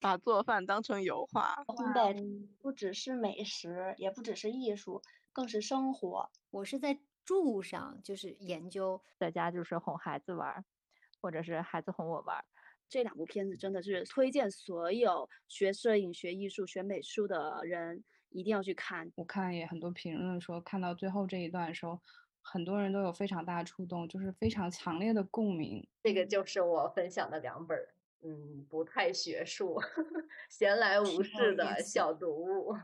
[0.00, 1.54] 把做饭当成油画。
[1.94, 2.16] 对，
[2.58, 6.30] 不只是美食，也不只是艺术，更是生活。
[6.50, 10.64] 我是在住上，就是研究，在家就是哄孩子玩，
[11.20, 12.44] 或者是孩子哄我玩。
[12.88, 19.12] 这两部片子真的是推荐所有学摄影、学艺术、学美术的人一定要去看。
[19.14, 22.00] 我看也很多评论说，看到最后这一段的时候，
[22.42, 25.86] 很多人都有非常大的触动，就是非常强烈的共鸣。
[26.02, 27.78] 这个就是我分享的两本，
[28.22, 29.80] 嗯，不太学术、
[30.50, 32.76] 闲来无事的小读物。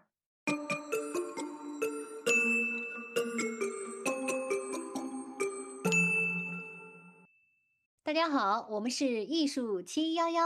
[8.02, 10.42] 大家好，我们是艺术七幺幺。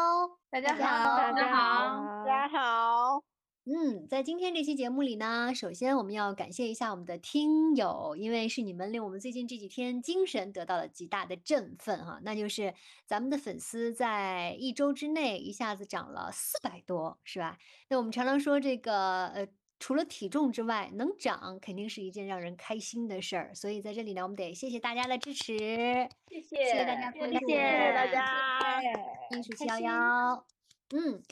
[0.51, 3.23] 大家好，大家好，大家好。
[3.67, 12.19] 嗯，在今天这期节目里呢，首先我们要感谢一下我们的听友，因为是你们令我们最近这几天精神得到了极大的振奋哈。
[12.23, 12.75] 那就是
[13.07, 17.59] 咱们的粉丝在一周之内一下子涨了四百多，是吧？
[17.89, 19.47] 那我们常常说这个呃。
[19.83, 23.55] 除了体重之外，能涨肯定是一件让人开心的事儿。
[23.55, 30.45] 所以在这里呢，我们得谢谢大家的支持，谢谢，谢谢大家，谢谢大家，艺术七幺幺，
[30.91, 31.23] 嗯。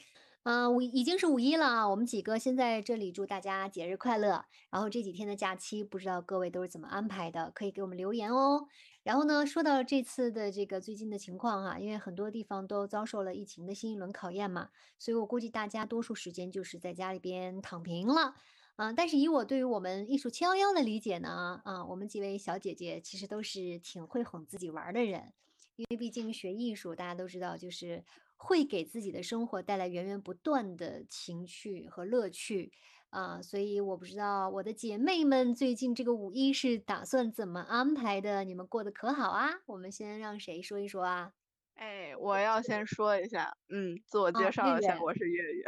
[0.44, 4.46] 嗯，五已经是五一了啊，我们几个先在这里祝大家节日快乐。
[4.70, 8.66] 然后这几天的假期，不知道各位都是怎么安排的，可以给我们留言哦。
[9.02, 18.34] 然后呢，说到这次的这个最近的情况哈，因为很多地方都遭受了疫情的新一轮考验嘛，所以我估计大家多数时间就是在家里边躺平了。
[18.76, 25.32] 嗯，但是以我对于我们艺术七幺幺的理解呢，啊，我们几位小姐姐其实都是挺会哄自己玩的人，
[25.76, 28.02] 因为毕竟学艺术，大家都知道就是。
[28.40, 32.72] 会给自己的生活带来源源不断的情趣和乐趣
[33.10, 38.44] 啊，所以我不知道我的姐妹们最近这个五一是打算怎么安排的？
[38.44, 39.50] 你们过得可好啊？
[39.66, 41.32] 我们先让谁说一说啊？
[41.74, 45.64] 哎，我要先说一下，嗯，自我介绍一下，我是月月。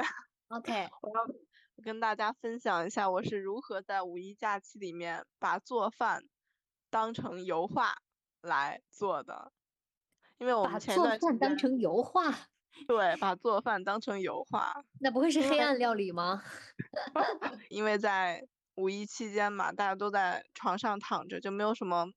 [0.48, 1.26] OK， 我要
[1.82, 6.24] 跟大家分享一下我是如何在五一假期里面把做饭
[6.88, 7.96] 当成油画
[8.42, 9.52] 来做的，
[10.38, 12.48] 因为我们前段时间当成油画。
[12.86, 16.42] 对，把做饭当成油画，那不会是黑暗料理吗？
[17.68, 22.10] 因为在五一期间嘛，大家都在床上躺着，就没有什么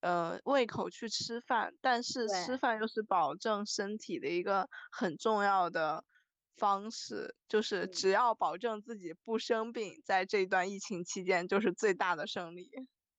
[0.00, 1.74] 呃胃口去吃饭。
[1.80, 6.04] 但是吃饭又是保证身体的一个很重要的
[6.56, 12.70] 方式，就是只要保证自己不生病，在这段疫情期间就是最大的胜利。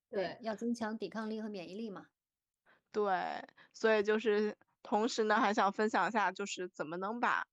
[0.09, 2.05] 对，要增强抵抗力和免疫力嘛。
[2.91, 4.55] 对，所以就是。
[4.83, 7.43] 同时呢，还想分享一下，就是怎么能把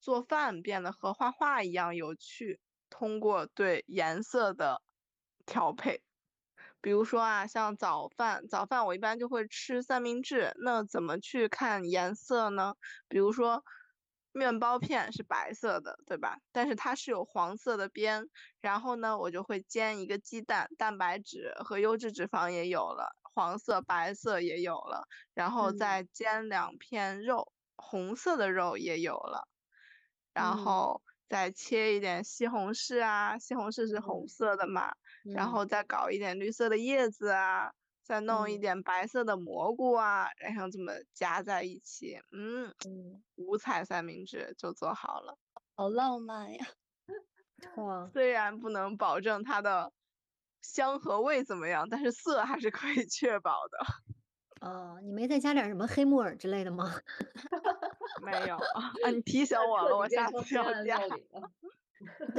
[0.00, 2.60] 做饭变得和画画一样有趣。
[2.90, 4.80] 通过对颜色的
[5.44, 6.02] 调配，
[6.80, 12.74] 比如说啊，像早饭，早饭我一般就会吃三明治，那怎么去看颜色呢？
[13.06, 13.62] 比如说，
[14.32, 16.38] 面包片是白色的，对吧？
[16.50, 18.24] 但是它是有黄色的边，
[18.62, 23.17] 然后呢，我就会煎一个鸡蛋，蛋白质和优质脂肪也有了。
[23.38, 29.46] 黄色、白色也有了，然后再煎两片肉，红色的肉也有了，
[30.34, 34.92] 然后再切一点西红柿啊，西红柿是红色的嘛，
[35.36, 37.70] 然后再搞一点绿色的叶子啊，
[38.02, 42.74] 再弄一点白色的蘑菇啊，然后这么夹在一起，嗯，
[43.36, 45.38] 五彩三明治就做好了，
[45.76, 46.66] 好浪漫呀！
[47.78, 49.92] 哇，虽然不能保证它的。
[50.62, 51.86] 香和味怎么样？
[51.90, 53.78] 但是色还是可以 确保的。
[54.60, 56.92] 哦，你没再加点什么黑木耳之类的吗？
[58.24, 60.98] 没有 啊，你提醒我了，我下次要加。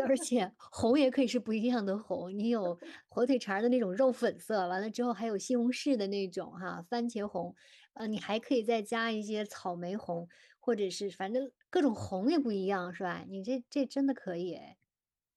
[0.07, 2.77] 而且红也可以是不一样的红，你有
[3.09, 7.53] 火腿肠的那种肉粉色，完了之后还有西红柿的那种哈番茄红，
[7.93, 10.27] 呃，你还可以再加一些草莓红，
[10.59, 13.23] 或者是反正各种红也不一样，是吧？
[13.29, 14.78] 你这这真的可以哎。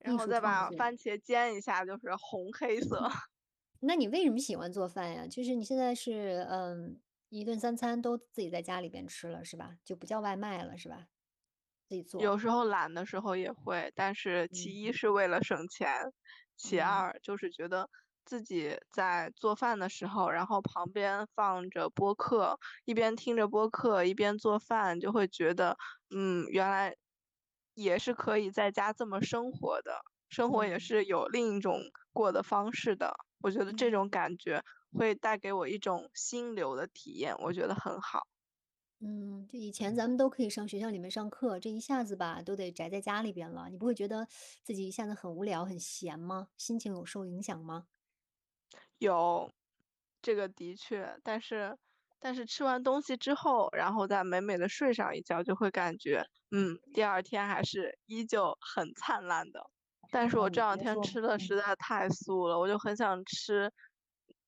[0.05, 3.09] 然后再把番茄煎一下，就是红黑色。
[3.81, 5.27] 那你为什么喜欢做饭呀？
[5.27, 9.77] 就是你现在是嗯，一顿三餐都自己在家里边吃了是吧？
[9.85, 11.09] 就不叫外卖了是吧？
[11.89, 12.21] 自己做。
[12.23, 16.13] 有时候懒的时候也会，但是其一是为了省钱，
[16.57, 17.89] 其二就是觉得
[18.25, 25.77] 自己在做饭的时候，然后旁边放着播客，一边听着播客一边做饭，就会觉得
[26.15, 26.95] 嗯，原来。
[27.75, 31.81] 也是可以在家这么生活的，生活也是有另一种
[32.13, 33.15] 过的方式的。
[33.41, 38.27] 我觉得这种感觉会带给我一种心流的体验，我觉得很好。
[39.01, 43.69] 嗯，就以前咱们都可以上学校里面上课，这一下子吧都得宅在家里边了。
[43.69, 44.29] 你不会觉得
[44.63, 46.49] 自己一下子很无聊、很闲吗？
[46.57, 47.87] 心情有受影响吗？
[49.01, 49.51] 有，
[50.23, 51.77] 这个的确，但是
[52.23, 59.61] 但是吃完东西之后，然后再美美的睡上一觉，就会感觉，嗯，第二天还是依旧很灿烂的。
[60.13, 63.73] 但是我这两天吃的实在太素了，我就很想吃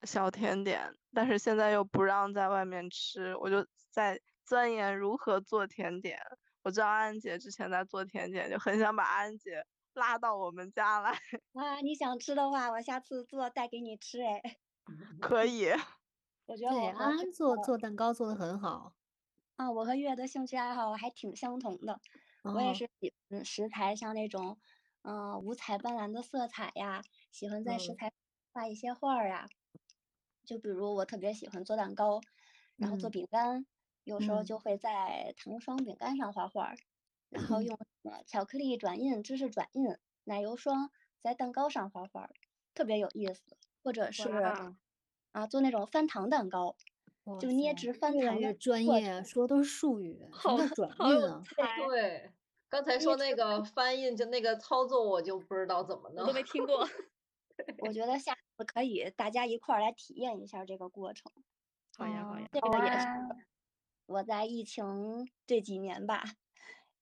[0.03, 6.19] 小甜点，但是现在又不让在外面吃，我就在钻研如何做甜点。
[6.62, 11.11] 我知道安安姐之前在做甜点，就很想把安安姐拉到我们家来。
[11.55, 14.41] 啊，你想吃的话，我下次做带给你吃哎。
[15.21, 15.71] 可以。
[16.49, 18.94] 我觉得对，我和安安做做蛋糕做的很好。
[19.58, 22.00] 啊，我和月的兴趣爱好还挺相同的。
[22.50, 24.58] 我也哦是喜欢食材像那种，
[25.02, 28.12] 嗯、五彩斑斓的色彩呀，喜欢在食嗯材
[28.52, 29.46] 画一些画儿呀。
[30.44, 32.20] 就比如我特别喜欢做蛋糕，
[32.79, 33.67] 然后做嗯饼干，
[34.05, 36.76] 有时候嗯就会在糖霜饼干上画画儿，
[37.31, 37.79] 然后嗯 用
[38.26, 39.85] 巧克力转印、芝士转印、
[40.25, 40.90] 奶油霜
[41.23, 42.31] 在蛋糕上画画儿，
[42.75, 43.56] 特别有意思。
[43.82, 44.76] 或者是哇
[45.35, 46.77] 啊，做那种翻糖蛋糕，
[47.41, 51.43] 就捏塞直翻越来越糖的专业啊，说的都是术语， 好叫转运啊？
[51.89, 52.31] 对，
[52.69, 56.33] 刚才说那个翻印就那个操作，我就不知道怎么弄我都。
[56.33, 56.89] 没听过。
[57.79, 61.31] 我觉得下次可以大家一块儿来体验一下这个过程。
[61.97, 63.29] 好呀好呀，这个也是啊
[64.07, 66.23] 我在疫情这几年吧，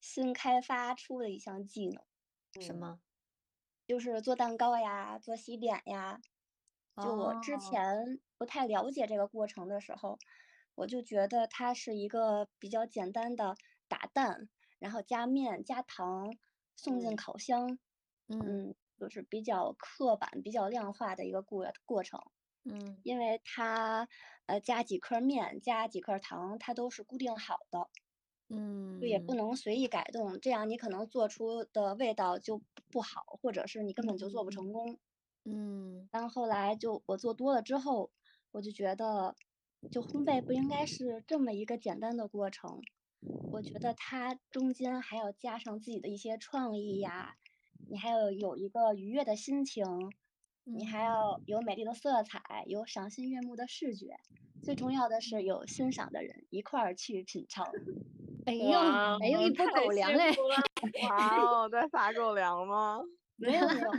[0.00, 2.02] 新开发出的一项技能，
[2.55, 3.00] 嗯什么？
[3.87, 6.20] 就是做蛋糕呀，做西点呀。
[7.00, 7.58] 就我之哦。
[7.58, 10.18] 前不太了解这个过程的时候，
[10.74, 13.54] 我就觉得它是一个比较简单的
[13.88, 14.48] 打蛋，
[14.78, 16.30] 然后加面、加糖，
[16.76, 17.16] 送进嗯。
[17.16, 17.78] 烤箱，
[18.28, 18.42] 嗯。
[18.44, 22.20] 嗯，就是比较刻板、比较量化的一个过过程。
[22.64, 23.02] 嗯。
[23.02, 24.08] 因为它
[24.46, 27.88] 呃加几颗面，加几颗糖，它都是固定好的，
[28.48, 29.34] 嗯就也不。
[29.34, 34.98] 嗯能随意改动，这样你可能做出的味道就不不好，或者是你根本就做不成功。
[35.44, 38.10] 嗯但后来就我做多了之后，
[38.52, 39.34] 我就觉得，
[39.90, 42.80] 就烘焙不应该是这么一个简单的过程，
[43.52, 47.36] 我觉得它中间还要加上自己的一些创意呀，
[47.88, 49.84] 你还要有一个愉悦的心情，
[50.64, 54.16] 你还嗯要有美丽的色彩，有赏心悦目的视觉，
[54.62, 57.66] 最重要的是有欣赏的人一块儿去品尝。
[58.46, 60.30] 哎呦哇哎呦，一波狗粮嘞！
[61.08, 63.00] 哇哦，在撒狗粮吗？
[63.36, 63.90] 没有没有，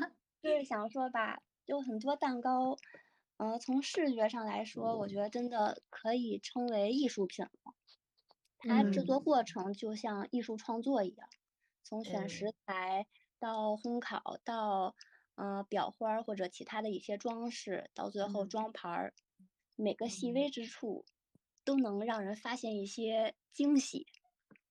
[0.43, 2.75] 就是想说吧，有很多蛋糕，
[3.37, 7.73] 呃，从视觉上来说，我觉得真的可以称为艺术品了。
[8.57, 11.29] 它制嗯作过程就像艺术创作一样，
[11.85, 13.07] 从选嗯食材
[13.39, 14.93] 到烘烤到
[15.35, 19.13] 呃裱花儿或者其他的一些装饰，到最后嗯装盘儿，
[19.77, 21.05] 每个细微之处
[21.63, 24.05] 都能让人发现一些惊喜。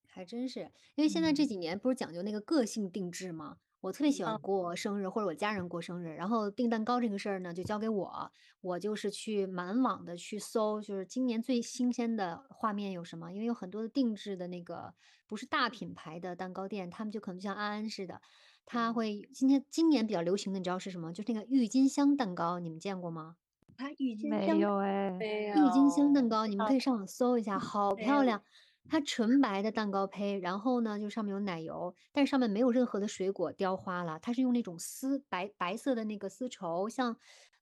[0.06, 3.56] 还真是，因为现在这嗯几年不是讲究那个个性定制吗？
[3.82, 8.30] 我特别喜欢嗯过生日，或者我家人过生日，然后订蛋糕这个事儿呢，就交给我，
[8.60, 13.32] 我就是去满网的去搜，就是今年最新鲜的画面有什么？
[13.32, 14.94] 因为有很多的定制的那个
[15.26, 18.20] 不是大品牌的蛋糕店，他们就可能就像安安似的，
[18.64, 21.12] 他会今天今年比较流行的，你知道是什么？
[21.12, 23.34] 就是那个郁金香蛋糕，你们见过吗？
[23.76, 28.40] 它郁金没香有哎，没郁金香蛋有糕，你们啊可以上网搜一下，好没有漂亮。
[28.88, 37.16] 它纯白的蛋糕胚，然后呢，就上面有奶油，但是上面没有任何的水果雕花了，它是用那种丝白白色的那个丝绸，像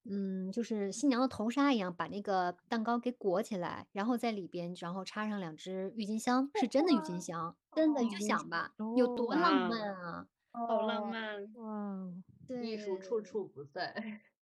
[0.04, 10.26] 嗯，就是新娘的头纱一样，把那个蛋糕给裹起来，然后在里边，然后插上两只郁金香，是真的郁金香，真的你就想吧，有多浪漫啊！
[10.52, 11.54] 好浪哦漫。
[11.54, 12.14] 哇哦，
[12.62, 13.94] 艺术处处不在，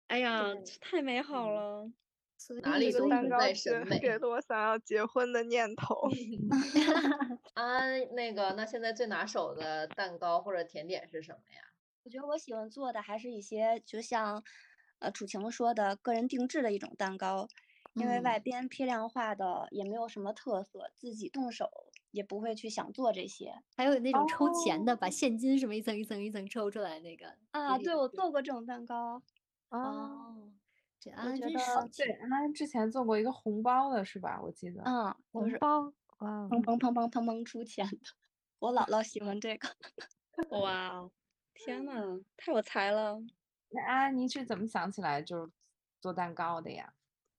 [0.08, 0.44] 哎呀，
[0.80, 1.92] 太美好嗯了。
[2.62, 4.00] 哪里这都不在审美。
[4.00, 5.96] 给了我想要结婚的念头。
[7.54, 11.72] 啊那个，那现在最拿手的蛋糕或者甜点是什么呀？
[12.06, 14.44] 我觉得我喜欢做的还是一些，就像，
[15.00, 17.48] 呃，楚晴说的个人定制的一种蛋糕，
[17.96, 18.40] 因为外嗯。
[18.40, 21.70] 边批量化的也没有什么特色，自己动手
[22.12, 23.64] 也不会去想做这些。
[23.78, 24.98] 还有那种抽钱的，哦。
[24.98, 29.24] 把现金什么一层一层一层抽出来那个啊，对，我做过这种蛋糕，
[29.72, 30.52] 啊，哦，
[31.00, 34.40] 这我安安真少对，安安之前做过一个红包的是吧？
[34.42, 34.82] 我记得。
[34.84, 35.80] 嗯，就是红包，
[36.20, 37.98] 哇哦，砰砰砰砰砰砰出钱的，
[38.60, 39.70] 我姥姥喜欢这个。
[40.62, 41.12] 哇哦，
[41.54, 43.20] 天呐， 太有才了！
[43.70, 45.52] 那安安，您是怎么想起来就是
[46.02, 46.94] 做蛋糕的呀？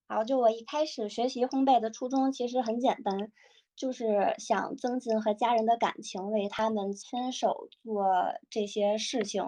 [0.09, 3.31] 好，就我一开始学习烘焙的初衷其实很简单，
[3.77, 8.07] 就是想增进和家人的感情，为他们亲手做
[8.49, 9.45] 这些事情，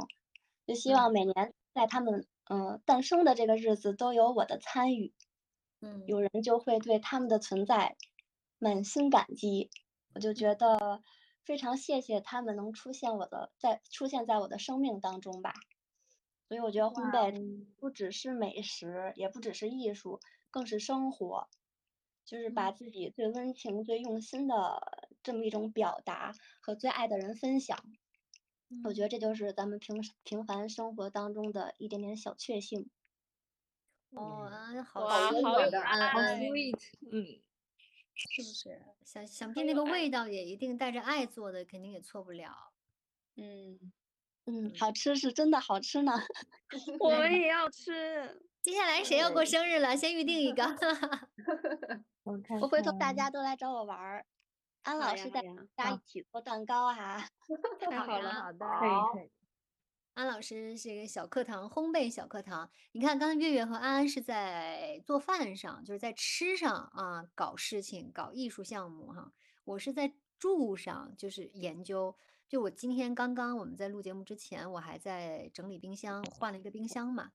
[0.67, 5.15] 就希望每年在他们嗯、呃诞生的这个日子都有我的参与，
[5.81, 7.97] 嗯有人就会对他们的存在
[8.59, 9.71] 满心感激，
[10.15, 11.03] 我就觉得
[11.45, 15.53] 非常谢谢他们能出现我的在出现在我的生命当中吧。
[16.49, 17.33] 所以我觉得烘焙
[17.79, 20.21] 不只是美食，也不只是艺术，
[20.51, 21.49] 更是生活。
[22.25, 27.77] 就是把自己最温情、最用心的这么一种表达和最爱的人分享。
[28.85, 32.89] 我觉得这就是咱们平平凡生活当中的一点点小确幸。
[34.11, 36.79] 哦，安好哇，温好有暖的安爱安 sweet，
[37.11, 37.41] 嗯，
[38.15, 38.83] 是不是？
[39.05, 42.73] 想想必那个味道也一定带着爱做的，肯定也错不了。
[43.37, 43.93] 嗯
[44.45, 46.13] 嗯，好吃是真的好吃呢。
[47.01, 48.43] 我们也要吃。
[48.61, 49.97] 接下来谁要过生日了？
[49.97, 50.63] 先预定一个。
[52.23, 54.27] 我看我回头大家都来找我玩儿，
[54.83, 57.25] 安老师带呀好呀大家一起做蛋糕啊。
[57.79, 59.31] 太好了，好的，可以可以，
[60.15, 62.69] 安老师是一个小课堂，烘焙小课堂。
[62.93, 69.33] 你看，刚才月月和安安是在做饭上，就是在吃上啊搞事情，搞艺术项目哈。
[69.65, 72.17] 我是在住上，就是研究。
[72.49, 77.31] 就我今天刚刚我们在录节目之前，我还在整理冰箱，换了一个冰箱嘛。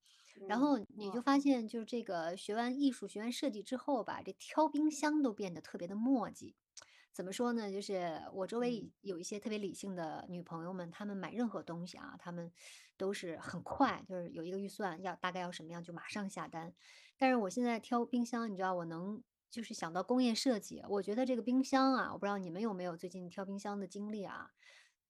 [0.47, 6.53] 然嗯后你就发现，就是这个学完艺术、学完设计之后吧，这挑冰箱都变得特别的磨叽。
[7.17, 7.71] 怎么说呢？
[7.71, 12.51] 就是我周围嗯有一些特别理性的女朋友们，她们买任何东西啊，她们
[12.95, 16.71] 都是很快，就是有一个预算要大概要什么样就马上下单。
[17.17, 19.19] 但是我现在挑冰箱，你知道，我能
[19.49, 24.51] 就是想到工业设计，我觉得这个冰箱啊，我不知道你们有没有最近挑冰箱的经历啊？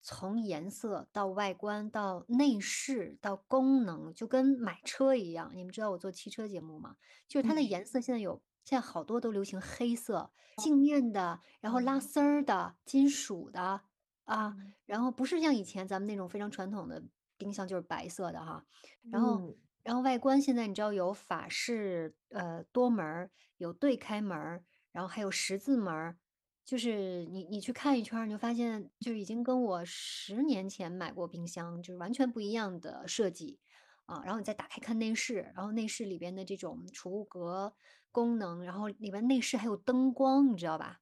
[0.02, 5.52] 从颜色到外观到内饰到功能，就跟买车一样。
[5.54, 6.96] 你们知道我做汽车节目吗？
[7.28, 13.80] 就是它的颜色现在有，现在好多都流行黑色，镜面的，然后拉丝儿的，金属的
[14.26, 17.02] 啊，然后不是像以前咱们那种非常传统的
[17.38, 18.66] 冰箱就是白色的哈，
[19.10, 19.40] 然后。
[19.40, 26.18] 嗯然后外观现在你知道有法式呃多门儿，有对开门儿，然后还有十字门儿，
[26.66, 33.62] 就是你你去看一圈儿，你就发现就已经跟我十年前买过冰箱就是完全不一样的设计
[34.08, 34.22] 啊。
[34.26, 37.74] 然后你再打开看内饰，然后内饰里边的这种储物格
[38.18, 41.02] 功能，然后里边内饰还有灯光，你知道吧？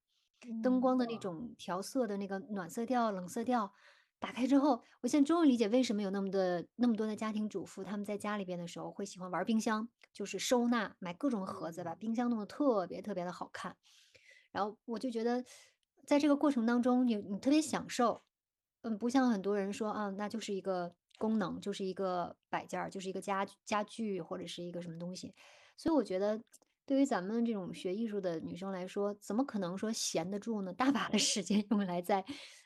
[0.62, 3.72] 灯光的那种调色的那个暖色调、冷色调，
[4.20, 13.78] 打开之后，我现在终于理解为什么有那么的那么多的家庭主妇，他们在家里边的时候会喜欢玩冰箱，就是收纳，买各种盒子，把冰箱弄得特别特别的好看。
[14.52, 15.46] 然后我就觉得，
[16.06, 18.24] 在这个过程当中，你你特别享受，
[18.82, 25.34] 嗯，不像很多人说啊，那就是一个功能，就是一个摆件儿，就是一个家具家具或者是一个什么东西。
[25.78, 26.42] 所以我觉得，
[26.86, 30.74] 对于咱们这种学艺术的女生来说，怎么可能说闲得住呢？
[30.74, 32.24] 大把的时间用来在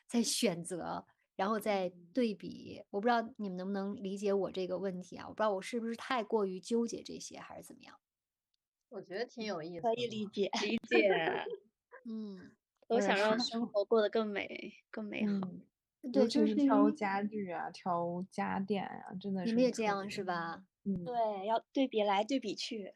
[0.07, 2.83] 在选择，然后再对比。
[2.89, 5.25] 我不知道你们能不能理解我这个问题啊？
[5.27, 7.95] 我不知道我是不是太过于纠结这些，还是怎么样？
[8.89, 10.49] 我觉得挺有意思可以理解。
[10.63, 11.45] 理 解，
[12.05, 12.51] 嗯，
[12.87, 15.33] 都想让生活过得更美、更美好。
[16.01, 20.63] 嗯，对，就是挑家具啊，挑家电啊，真的是你们也这样是吧？
[20.85, 22.93] 嗯，对，要对比来对比去，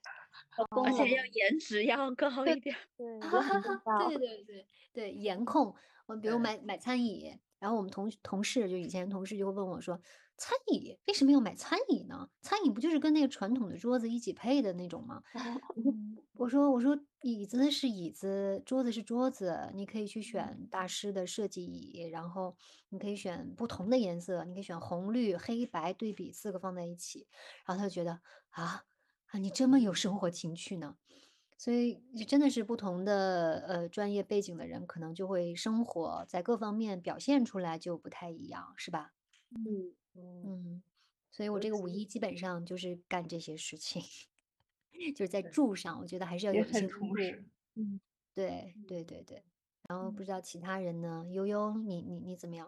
[0.83, 2.75] 而且要颜值要高一点。
[2.97, 3.19] 对
[4.09, 5.75] 对对对对，颜控。
[6.05, 9.99] 我比如买买餐椅，然后我们同同事就以前同事就会问我说，
[10.37, 12.29] 餐椅为什么要买餐椅呢？
[12.41, 15.23] 餐椅不就是跟那个传统的桌子一起配的那种吗？
[15.77, 22.57] 嗯我说我说椅子是椅子，桌子是桌子，你可以去选大师的设计椅，然后
[22.89, 27.27] 你可以选不同的颜色，你可以选红绿黑白对比四个放在一起，
[27.65, 28.83] 然后他就觉得啊
[29.33, 30.95] 啊你这么有生活情趣呢。
[31.57, 39.13] 所以就真的是不同的呃专业背景的人，可能就会生活在各方面表现出来就不太一样，是吧？
[39.49, 40.83] 嗯，嗯，嗯，
[41.31, 44.01] 所以我这个五一基本上就是干这些事情，
[45.15, 46.89] 就是在住上，我觉得还是要也有一些很。
[46.89, 47.45] 充实。
[47.75, 47.99] 嗯，
[48.35, 49.43] 对对对对，
[49.89, 51.25] 然后不知道其他人呢？
[51.31, 52.67] 悠悠，你你你怎么样？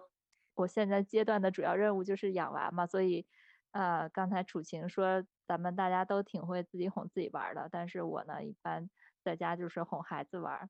[0.55, 3.27] 我现在阶段的主要任务就是养娃嘛，所以，
[3.71, 8.89] 呃，刚才楚晴说咱们大家都挺会自己哄自己玩儿的，但是我呢，一般
[9.23, 10.69] 在家就是哄孩子玩儿，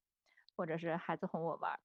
[0.56, 1.80] 或者是孩子哄我玩儿。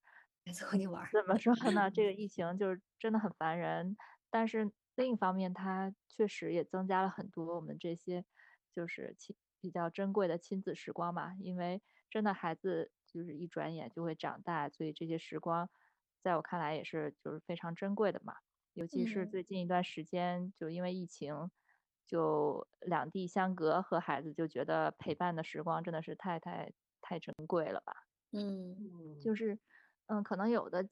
[0.47, 1.91] 孩子和你玩儿，怎么说呢？
[1.91, 3.97] 这个疫情就是真的很烦人，
[4.31, 8.25] 但是另一方面，它确实也增加了很多我们这些
[8.73, 11.35] 就是亲比较珍贵的亲子时光嘛。
[11.41, 15.69] 因为真的孩子就是一转眼就会长大，所以这些时光
[16.23, 18.35] 在我看来也是就是非常珍贵的嘛。
[18.73, 21.51] 尤其是嗯最近一段时间，就因为疫情，
[22.07, 27.95] 就两地相隔，和孩子就觉得陪伴的时光真的是太太太珍贵了吧。
[28.33, 29.59] 嗯嗯就是，
[30.07, 30.89] 嗯，可能有的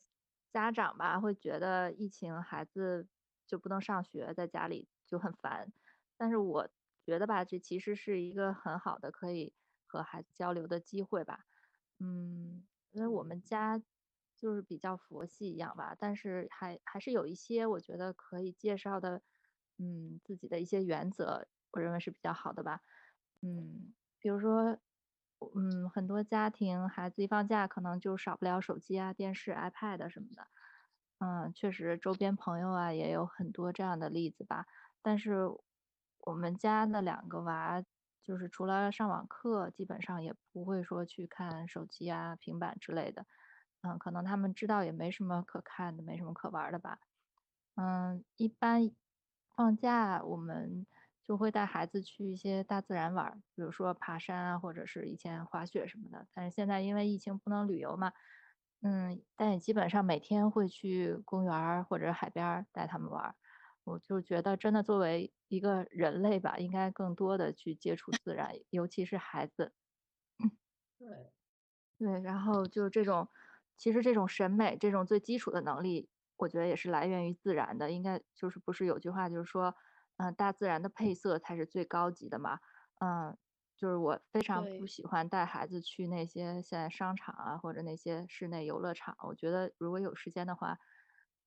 [0.53, 3.09] 家长吧会觉得疫情孩子
[3.47, 5.73] 就不能上学，在家里就很烦，
[6.17, 6.69] 但是我
[7.03, 9.55] 觉得吧，这其实是一个很好的可以
[9.87, 11.47] 和孩子交流的机会吧。
[12.01, 13.81] 嗯，因为我们家
[14.37, 19.23] 就是比较佛系一样吧，但是还还是有一些我觉得可以介绍的，
[19.79, 22.81] 嗯，自己的一些原则，我认为是比较好的吧。
[23.43, 24.77] 嗯，比如说
[25.55, 30.49] 嗯，很多家庭孩子一放假，可能就少不了手机啊、电视、iPad 什么的。
[31.19, 34.67] 嗯，确实周边朋友啊也有很多这样的例子吧。
[35.03, 35.47] 但是
[36.19, 37.83] 我们家的两个娃，
[38.23, 43.27] 就是除了上网课，基本上也不会说去看手机啊、平板之类的。
[43.83, 46.99] 嗯，可能他们知道也没什么可看的，没什么可玩的吧。
[47.77, 48.91] 嗯，一般
[49.59, 50.87] 放假我们
[51.21, 56.29] 就会带孩子去一些大自然玩儿，比如说爬山啊，或者是以前滑雪什么的。
[56.33, 58.13] 但是现在因为疫情不能旅游嘛，
[58.83, 63.35] 嗯，但也基本上每天会去公园儿或者海边儿带他们玩儿。
[63.83, 69.75] 我就觉得真的作为一个人类吧，应该更多的去接触自然，尤其是孩子。
[70.99, 71.33] 对，
[71.99, 73.29] 对，然后就这种，
[73.77, 76.09] 其实这种审美，这种最基础的能力，
[76.39, 77.91] 我觉得也是来源于自然的。
[77.91, 79.75] 应该就是不是有句话就是说，
[80.17, 82.59] 嗯、大自然的配色才是最高级的嘛。
[83.01, 83.37] 嗯，
[83.77, 89.17] 就是我非常不喜欢带孩子去那些现在商场啊，或者那些室内游乐场。
[89.21, 90.79] 我觉得如果有时间的话，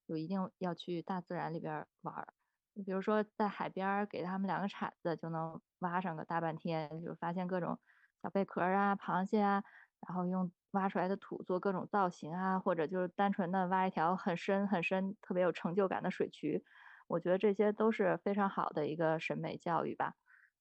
[0.08, 2.34] 就一定要去大自然里边儿玩儿。
[2.74, 7.78] 就比如说在海边儿给他们两个铲子，就能挖上个大半天，就发现各种
[8.24, 9.62] 小贝壳儿啊、螃蟹啊，
[10.08, 16.64] 然后用挖出来的土做各种造型啊，或者就是单纯的挖一条很深很深、特别有成就感的水渠。
[17.08, 20.14] 我觉得这些都是非常好的一个审美教育吧。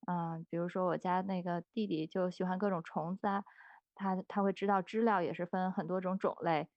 [0.07, 3.43] 嗯，比如说我家那个弟弟就喜欢各种虫子啊，
[3.95, 6.69] 他他会知道知了也是分很多种种类，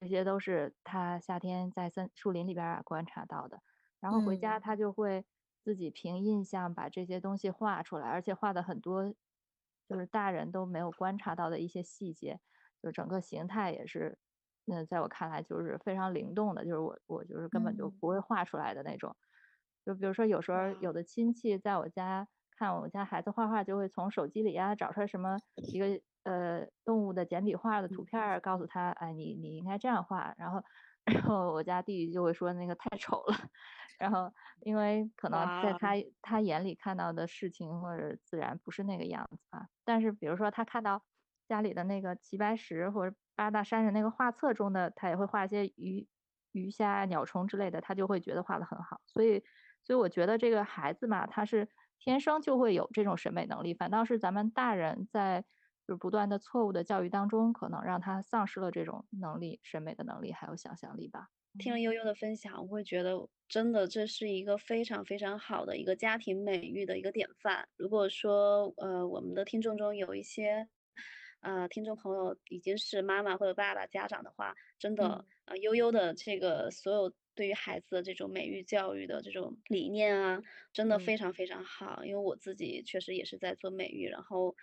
[0.00, 3.62] 这些都是他夏天在森树林里边观察到的。
[4.00, 5.24] 然后回家嗯他就会
[5.64, 9.14] 自己凭印象把这些东西画出来，而且画的很多
[9.88, 12.38] 就是大人都没有观察到的一些细节，
[12.82, 14.18] 就整个形态也是，
[14.66, 19.16] 嗯，在我看来就是非常灵动的，就是我我就是根本就嗯不会画出来的那种。
[19.86, 22.28] 就比如说有时候有的亲戚在我家
[22.58, 30.34] 看我们家孩子画画，就会从手机里呀找出来什么一个呃动物的简笔画的图片儿，告诉他，哎，你你应该这样画。
[30.36, 30.62] 然后
[31.12, 33.36] 然后我家弟弟就会说那个太丑了。
[33.98, 39.66] 然后因为可能在他他眼里看到的事情或者自然不是那个样子啊。
[39.84, 41.02] 但是比如说他看到
[41.48, 46.06] 家里的那个齐白石或者八大山人那个画册中的，他也会画一些鱼
[46.52, 49.00] 鱼虾、鸟虫之类的，他就会觉得画的很好。
[49.06, 49.42] 所以
[49.82, 51.68] 所以我觉得这个孩子嘛，他是
[51.98, 55.44] 天生就会有这种审美能力，反倒是咱们大人在
[55.88, 61.28] 就是不断的错误的教育当中，可能让他丧失了这种能力、审美的能力还有想象力吧。
[61.58, 67.66] 听了悠悠的分享，我会觉得真的这是一个非常非常好的一个家庭美育的一个典范。
[67.76, 70.68] 如果说呃我们的听众中有一些
[71.40, 80.42] 呃听众朋友已经是妈妈或者爸爸家长的话，真的嗯呃悠悠的这个所有对于孩子的这种美育教育的这种理念啊，
[80.74, 82.04] 真的嗯非常非常好。
[82.04, 84.54] 因为我自己确实也是在做美育，然后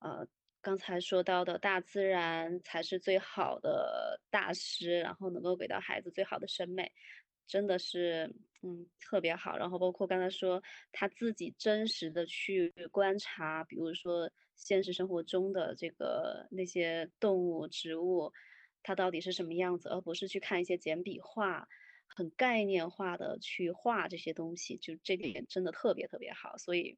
[0.00, 0.26] 呃
[0.64, 6.90] 刚才说到的大自然才是最好的大师，然后能够给到孩子最好的审美，
[7.46, 9.58] 真的是嗯特别好。
[9.58, 18.32] 然后包括刚才说他自己真实的去观察，比如说现实生活中的这个那些动物、植物，
[18.82, 21.68] 它到底是什么样子，而不是去看一些简笔画。
[22.06, 26.96] 很概念化的去画这些东西，就这点真的特别特别好，所以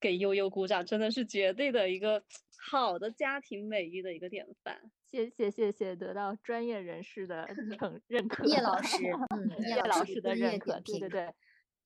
[0.00, 2.22] 给悠悠鼓掌，真的是绝对的一个
[2.70, 4.80] 好的家庭美育的一个典范。
[5.04, 7.46] 谢谢谢谢，得到专业人士的
[7.78, 8.44] 承认可。
[8.44, 8.98] 叶老师，
[9.30, 11.34] 嗯， 叶叶老师的认可，对对对，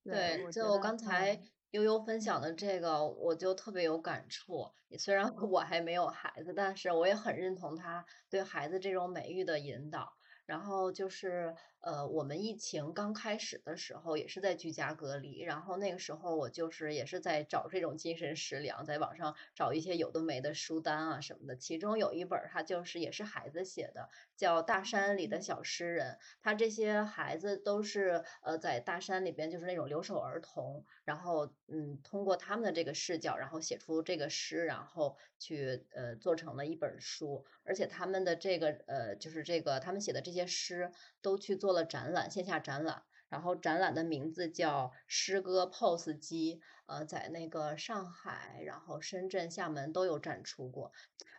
[0.05, 1.43] 对，就刚才嗯
[1.73, 4.73] 悠悠分享的这个，我就特别有感触。
[4.99, 10.13] 虽然我还没有孩子，但是我也很认同他对孩子这种美育的引导。
[10.51, 15.43] 然后就是，呃，我们疫情刚开始的时候，也是在居家隔离。
[15.43, 21.55] 然后那个时候，我就是也是在找这种精神食粮，在网上找一些有的没的书单啊什么的。
[21.55, 26.15] 其中有一本儿，它就是也是孩子写的，叫《大山里的小诗人》。
[26.43, 37.45] 他这些孩子都是呃在大山里边，就是那种留守儿童，然后嗯，通过他们的这个视角，然后写出这个诗，然后去呃做成了一本书。
[37.63, 43.03] 而且他们的这个呃，就是这个他们写的这些些诗都去做了展览，线下展览。
[43.29, 50.91] 然后展览的名字叫“诗歌 pose 机”，呃，在那个上海、然后深圳、厦门都有展出过。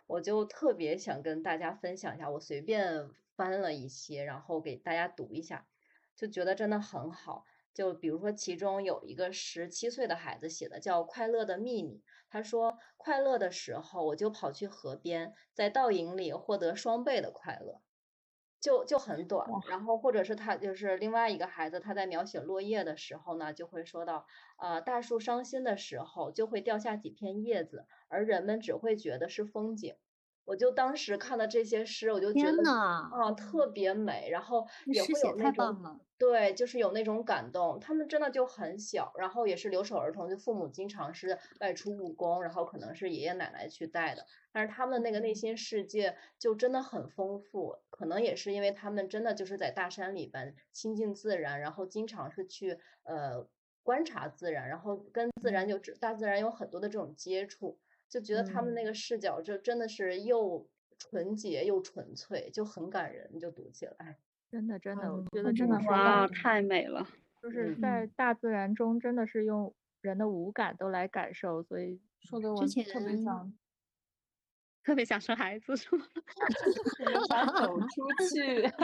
[0.06, 5.66] 我就特别想跟大家分享一下，我随便翻了一些，然后给大家读一下，
[6.16, 7.44] 就觉得真的很好。
[7.74, 11.98] 就比如说，其中有一个十七岁的孩子写的，叫《快乐的秘密》。
[12.30, 17.82] 他说：“快乐的时候，我就跑去河边，在倒影里获得双倍的快乐。”
[18.62, 19.58] 就就很短。
[19.66, 29.96] 然后或者是他就是另外一个孩子，他在描写落叶的时候呢，就会说到，呃，大树伤心的时候就会掉下几片叶子，而人们只会觉得是风景。
[30.44, 37.78] 我就当时看了这些诗，我就觉得啊特别美，然后也会有那种对，就是有那种感动。
[37.80, 44.24] 他们真的就很小，然后也是留守儿童，就父母经常是外出务工，然后可能是爷爷奶奶去带的。
[44.52, 53.48] 但是他们那个内心世界就真的很丰富，可能也是因为他们真的就是在大山里边亲近自然，然后经常是去呃
[53.82, 57.78] 观察自然，然后跟自然就大自然有很多的这种接触。
[58.12, 64.18] 就觉得他们那个视角就真的是又纯洁又纯粹，就很感人，就读起来。
[64.50, 67.08] 真的真的，我觉得真的哇，太美了。
[67.42, 73.50] 就是在大自然中，真的是用人的五感都来感受，所以说的我特别想。
[74.84, 76.04] 特别想生孩子是吗？
[77.28, 77.86] 想走出
[78.34, 78.62] 去，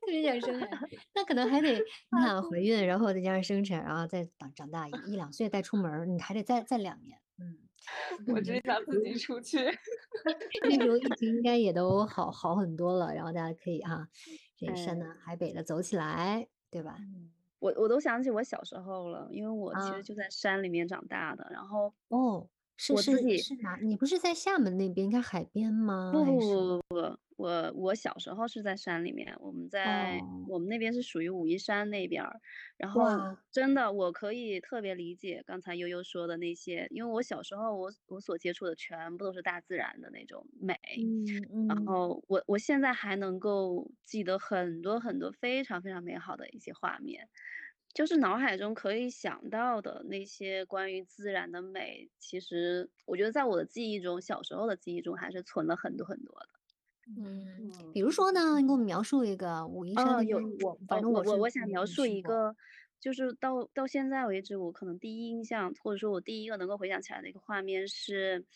[0.00, 1.80] 特别想生孩子，那可能还得你
[2.22, 7.18] 想怀孕，然后再加上生产，然后再长长大一两岁再出门，你还得再再两年。
[7.38, 7.58] 嗯，
[8.34, 9.58] 我只想自己出去。
[10.62, 14.08] 那时候疫情应该也都好好很多了，然后大家可以哈，
[14.56, 16.98] 这山南海北的走起来，对吧？
[17.60, 22.48] 我我都想起我小时候了，因为我其实就在山里面长大的，然后哦。
[22.76, 23.76] 是是是哪？
[23.82, 26.10] 你不是在厦门那边，应该海边吗？
[26.12, 32.40] 不不不不，我我小时候是在山里面，我们在我们那边是属于武夷山那边儿。
[32.76, 33.06] 然后
[33.50, 40.74] 真的，我可以特别理解刚才悠悠说的那些，因为我小时候我我所接触的全部都是大自然的那种美。
[40.94, 41.68] 嗯嗯。
[41.68, 47.28] 然后我我现在还能够记得很多很多非常非常美好的一些画面。
[47.94, 56.48] 就是脑海中可以想到的那些关于自然的美，其实我觉得在我的记忆中，小时候的记忆中还是存了很多很多的。
[57.20, 62.56] 嗯，比如说呢，你给我们描述一个武夷山有我，反正我我我想描述一个，
[63.00, 68.46] 就是到到现在为止，我可能第一印象或者说我第一个能够回想起来的一个画面是，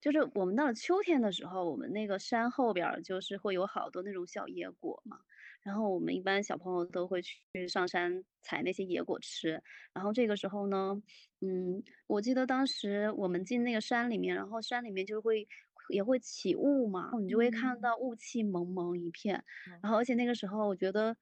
[0.00, 5.18] 就是我们到了秋天的时候，我们那个山后边就是会有好多那种小野果嘛。
[5.64, 9.60] 然后我们一般小朋友都会去上山采那些野果吃。
[9.92, 11.02] 然后这个时候呢，
[11.40, 15.48] 嗯，我记得当时我们进那个山里面，然后山里面就会
[15.88, 19.42] 也会起雾嘛，你就会看到雾气蒙蒙一片。
[19.82, 21.16] 然后而且那个时候我觉得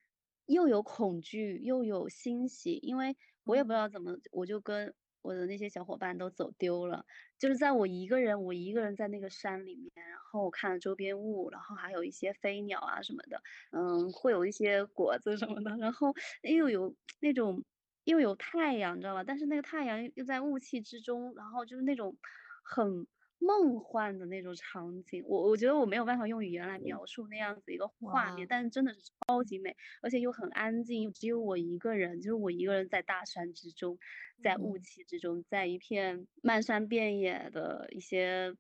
[0.47, 4.93] 又有恐惧又有欣喜，因为我也不知道怎么，我就跟。
[5.23, 7.05] 我的那些小伙伴都走丢了，
[7.39, 13.41] 就是在我一个人，我一个人在那个山里面，然后我看周边雾，然后还有一些飞鸟啊什么的，
[13.73, 17.65] 嗯，会有一些果子什么的，然后又有那种
[18.05, 19.25] 又有太阳，你知道吧？
[19.25, 22.17] 但是那个太阳又在雾气之中，然后就是那种
[22.65, 23.07] 很。
[23.45, 33.99] 梦幻的那种场景，我我觉得我没有办法用语言来描述那样子一个画面，但是真的是超级美，而且又很安静，又只有我一个人，就是我一个人在大山之中，
[34.41, 38.55] 在雾气之中，在一片漫山遍野的一些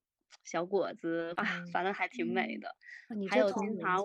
[0.44, 2.68] 小果子， 啊，反正还挺美的。
[3.30, 4.04] 还有经常，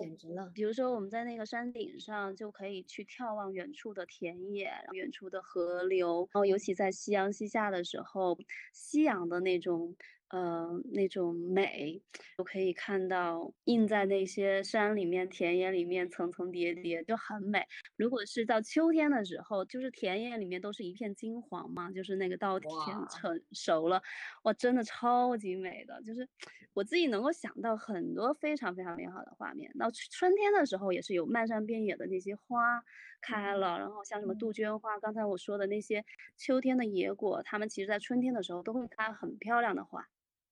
[0.54, 8.38] 比如说我们在那个山顶上就可以去眺望远处的田野，远处的河流，然后尤其在夕阳西下的时候，
[8.72, 9.96] 夕阳的那种。
[10.30, 12.02] 呃，那种美，
[12.36, 17.64] 我可以看到映在那些山里面、田野里面，层层叠叠就很美。
[17.96, 22.70] 如果是到秋天的时候，就是田野里面都是一片金黄嘛，就是那个稻田
[23.08, 24.02] 成熟了，
[24.42, 26.02] 哇，真的超级美的。
[26.02, 26.28] 就是
[26.74, 29.72] 我自己能够想到很多非常非常美好的画面。
[29.78, 32.82] 到春天的时候，也是有漫山遍野的那些花
[33.22, 36.04] 开了，然后像什么杜鹃花，刚才我说的那些
[36.36, 40.06] 秋天的野果，它们其实在春天的时候都会开很漂亮的花。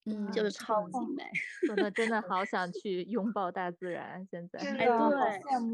[0.07, 1.25] 嗯，就是超级美，
[1.67, 4.25] 真的真 的好想去拥抱大自然。
[4.31, 4.91] 现在，哎，对，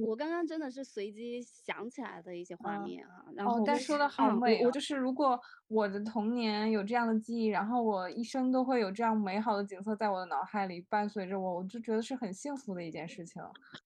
[0.07, 3.25] 我刚刚真的是随机想起来的一些画面哈。
[3.37, 13.43] 然后，但说的好美，我就是如果我的童年有这样的记忆，然后我一生都会有这样美好的景色在我的脑海里伴随着我，我就觉得是很幸福的一件事情。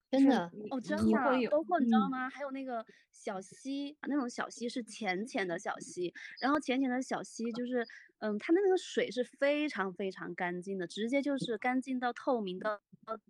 [0.08, 2.30] 真的哦，真的，包括你知道吗？
[2.30, 7.84] 还有那个小溪，那种小溪是浅浅的小溪，然后浅浅的小溪就是。
[8.18, 12.80] 嗯，它的那个水是非常非常干净的，直接就是干净到透明到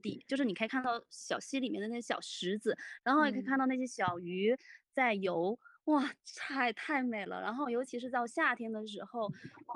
[0.03, 4.57] 底，就是你可以看到小溪里面的那些小石子，然后也可以看到那些小鱼
[4.93, 7.41] 在游，哇，太太美了。
[7.41, 9.29] 然后尤其是到夏天的时候，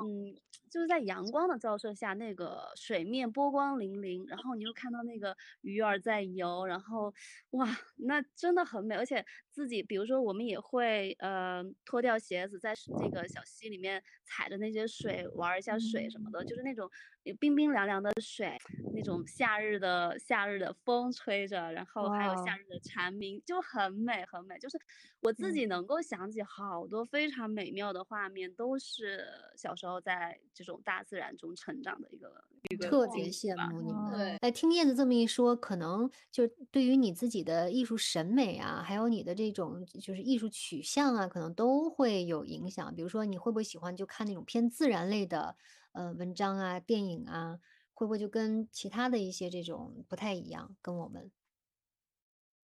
[0.02, 0.34] 嗯，
[0.70, 7.12] 就是在阳光的照射下，那个水面波光粼粼，然后你又看到那个鱼儿在游，然后
[7.50, 8.94] 哇，那真的很美。
[8.96, 9.24] 而且
[9.60, 16.90] 自己，比如说我们也会呃脱掉鞋子，在这个小溪里面踩着那些水玩一下水什么的，就是那种
[17.38, 18.56] 冰冰凉凉的水，
[18.94, 24.58] 那种夏日的夏日的风吹着，然后还有夏日的蝉鸣，就很美很美。
[24.58, 24.78] 就是
[25.20, 30.40] 我自己能够想起好多非常美妙的画面，都是小时候在。
[30.52, 34.10] 这种大自然中成长的一个一个特别羡慕你们。
[34.10, 42.94] 对，哎，听燕子这么一说，可能就对于你自己的艺术审美啊，还有你的这种就是艺术取向啊，可能都会有影响。
[42.94, 45.56] 比如说，你会不会喜欢就看那种偏自然类的
[45.92, 47.58] 呃文章啊、电影啊？
[47.92, 50.74] 会不会就跟其他的一些这种不太一样？
[50.80, 51.30] 跟我们？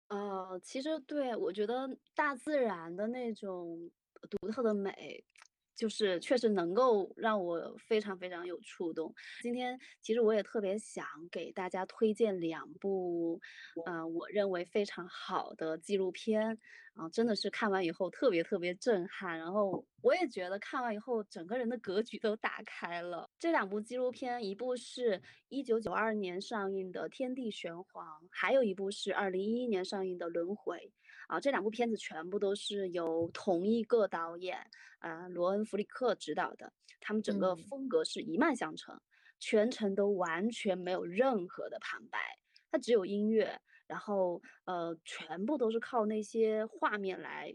[0.09, 3.91] 呃，其实对我觉得大自然的那种
[4.29, 5.25] 独特的美。
[5.75, 9.15] 就是确实能够让我非常非常有触动。
[9.43, 13.41] 今天其实我也特别想给大家推荐两部，
[13.87, 16.59] 嗯，我认为非常好的纪录片
[16.95, 19.39] 啊，真的是看完以后特别特别震撼。
[19.39, 23.29] 然后我也觉得看完以后整个人的格局都打开了。
[23.39, 30.77] 这两部纪录片，一部是一九九二年上映的《天地玄黄》，还有一部是二零一一年上映的《轮回》。
[31.33, 34.59] 啊，这两部片子全部都是由同一个导演，
[34.99, 36.71] 啊，罗恩·弗里克执导的。
[37.01, 39.01] 他们整个风格是一脉相承，
[39.41, 42.19] 全程都完全没有任何的旁白，
[42.71, 47.51] 它只有音乐，然后呃，全部都是靠那些画面来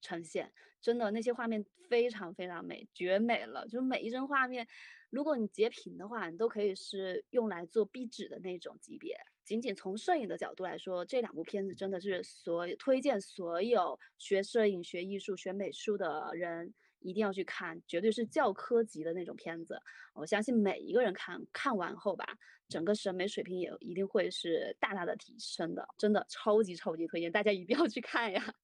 [0.00, 0.52] 呈现。
[0.80, 3.64] 真的，那些画面非常非常美，绝美了。
[3.68, 4.66] 就是每一帧画面，
[5.10, 9.16] 如果你截屏的话，你都可以是用来做壁纸的那种级别。
[9.44, 19.80] 仅仅从摄影的角度来说，这两部片子真的是所推荐所有学摄影、学艺术、学美术的人一定要去看，绝对是教科级的那种片子。
[20.14, 22.24] 我相信每一个人看看完后吧，
[22.68, 25.86] 整个审美水平也一定会是大大的提升的。
[25.98, 28.54] 真的超级超级推荐，大家一定要去看呀！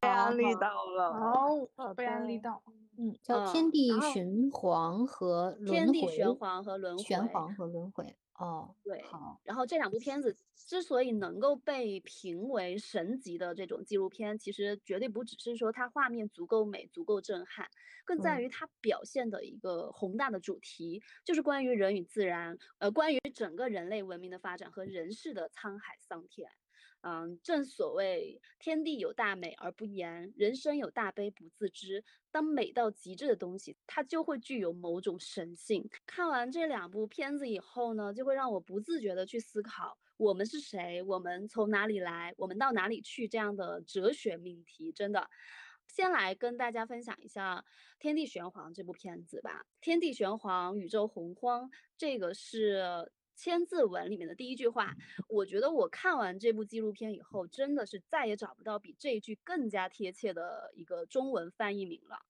[0.00, 1.12] 被安利到了，
[1.76, 2.60] 好，被安利到。
[2.98, 5.66] 嗯，叫《天地玄黄》和《轮回》。
[5.70, 7.02] 天地玄黄和轮回。
[7.04, 8.16] 玄黄和轮回。
[8.34, 9.40] 哦，对，好。
[9.44, 17.68] 然后这两部片子之所以能够被评为神级的这种纪录片，其实绝对不只是说它画面足够美、足够震撼，
[18.04, 26.50] 更在于它表现的一个宏大的主题，就是关于人与自然，呃，关于整个人类文明的发展和人世的沧海桑田。
[27.06, 32.02] 嗯，正所谓天地有大美而不言，人生有大悲不自知。
[32.30, 35.86] 当美到极致的东西，它就会具有某种神性。
[36.06, 41.02] 看完这两部片子以后呢，就会让我不自觉的去思考：我们是谁？
[41.02, 42.32] 我们从哪里来？
[42.38, 43.28] 我们到哪里去？
[43.28, 45.28] 这样的哲学命题，真的。
[45.86, 47.58] 先来跟大家分享一下
[47.98, 49.60] 《天地玄黄》这部片子吧。
[49.82, 53.12] 《天地玄黄，宇宙洪荒》，这个是。
[53.36, 54.94] 千字文里面的第一句话，
[55.28, 62.20] 我觉得我看完这部纪录片以后，真的是再也找不到比这一句更加贴切的一个中文翻译名了。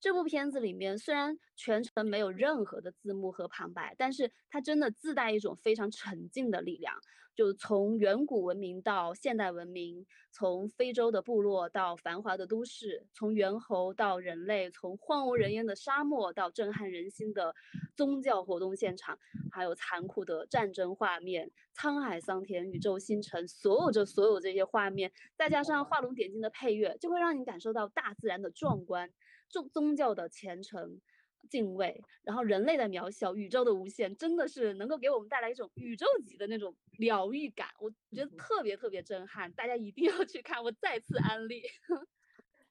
[0.00, 6.94] 这部片子里面虽然全程没有任何的字幕和旁白，但是它真的自带一种非常沉静的力量。
[7.34, 17.54] 就从远古文明到现代文明，从非洲的部落到繁华的都市，从猿猴到人类，从荒无人烟的沙漠到震撼人心的
[17.94, 19.18] 宗教活动现场，
[19.52, 29.10] 还有残酷的战争画面、沧海桑田、宇宙星辰，所有这所有这些画面，再加上画龙点睛的配乐，就会让你感受到大自然的壮观，
[29.48, 31.00] 宗宗教的虔诚。
[31.48, 41.62] 敬畏，然后人类的渺小，宇宙的无限，真的是能够给我们带来一种宇宙级的那种疗愈感，我觉得特别特别震撼，大家一定要去看，我再次安利。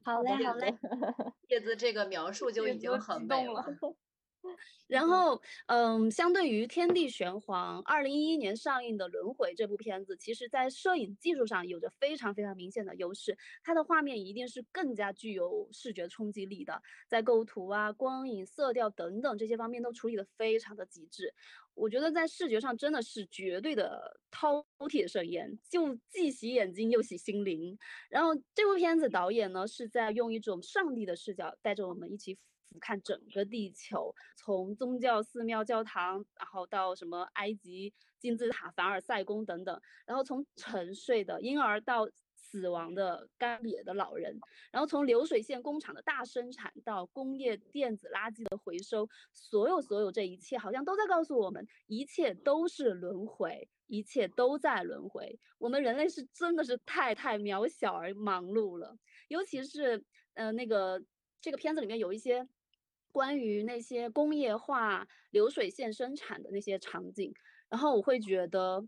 [0.03, 0.75] 好嘞，好嘞，
[1.47, 3.63] 叶子这个描述 就已经很美了。
[4.87, 13.35] 然后，嗯，相对于《天地玄黄》二零一一年上映的《轮回》这部片子，其实在摄影技术上有着非常非常明显的优势。
[13.63, 21.33] 它的画面一定是更加具有视觉冲击力的，在构图啊、光影、色调等等这些方面都处理的非常的极致。
[21.73, 27.77] 我觉得在视觉上真的是绝对的饕餮盛宴，就既洗眼睛又洗心灵。
[28.09, 32.37] 然后这部片子导演呢是在用一种上帝的视角带着我们一起。
[32.69, 44.39] 俯瞰整个地球，从宗教寺庙、教堂，然后到什么埃及金字塔、凡尔赛宫等等，然后从沉睡的婴儿到死亡的干瘪的老人，
[44.71, 55.39] 然后从流水线工厂的大生产到工业电子垃圾的回收，所有所有这一切，好像都在告诉我们，一切都是轮回，一切都在轮回。
[55.57, 58.97] 我们人类是真的是太太渺小而忙碌了，
[59.27, 61.01] 尤其是呃那个
[61.41, 62.47] 这个片子里面有一些。
[63.15, 67.33] 关于那些工业化流水线生产的那些场景，
[67.69, 68.85] 然后我会觉得，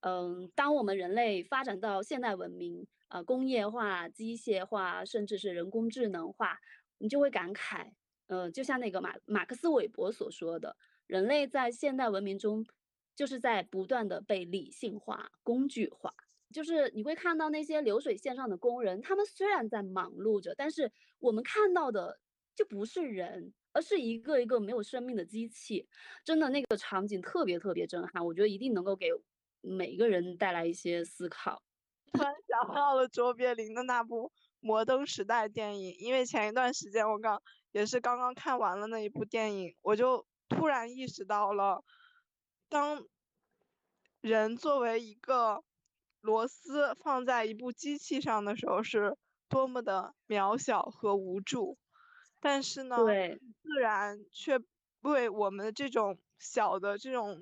[0.00, 6.58] 嗯，当我们人类发展到现代文明，呃，工业化、机械化，甚至是人工智能化，
[6.98, 7.92] 你就会感慨，
[8.26, 12.66] 呃，就像那个马马克思韦伯所说的，人类在现代文明中，
[13.14, 16.12] 就是在不断的被理性化、工具化。
[16.52, 22.18] 就是你会看到那些流水线上的工人，他们虽然在忙碌着，但是我们看到的
[22.56, 25.86] 就不是人，而是一个一个没有生命的机器。
[26.24, 29.06] 真的那个场景特别特别震撼，我觉得一定能够给
[29.60, 31.62] 每一个人带来一些思考。
[32.12, 34.26] 突然想到了卓别林的那部
[34.58, 41.84] 《摩登时代》电影，因为前一段时间我刚也是刚刚看完了那一部电影，我就突然意识到了，
[42.68, 43.06] 当
[44.20, 45.62] 人作为一个
[46.20, 49.16] 螺丝放在一部机器上的时候，是
[49.48, 51.78] 多么的渺小和无助。
[52.40, 54.60] 但是呢，对，自然却
[55.00, 57.40] 为我们这种小的这种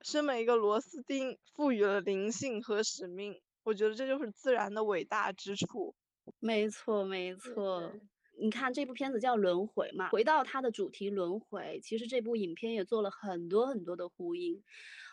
[0.00, 3.40] 身为一个螺丝钉赋予了灵性和使命。
[3.64, 5.94] 我觉得这就是自然的伟大之处。
[6.40, 7.92] 没错，没错。
[8.40, 14.64] 你看这部片子叫《轮回》嘛，回到它的主题轮回，其实这部影片也做了很多很多的呼应。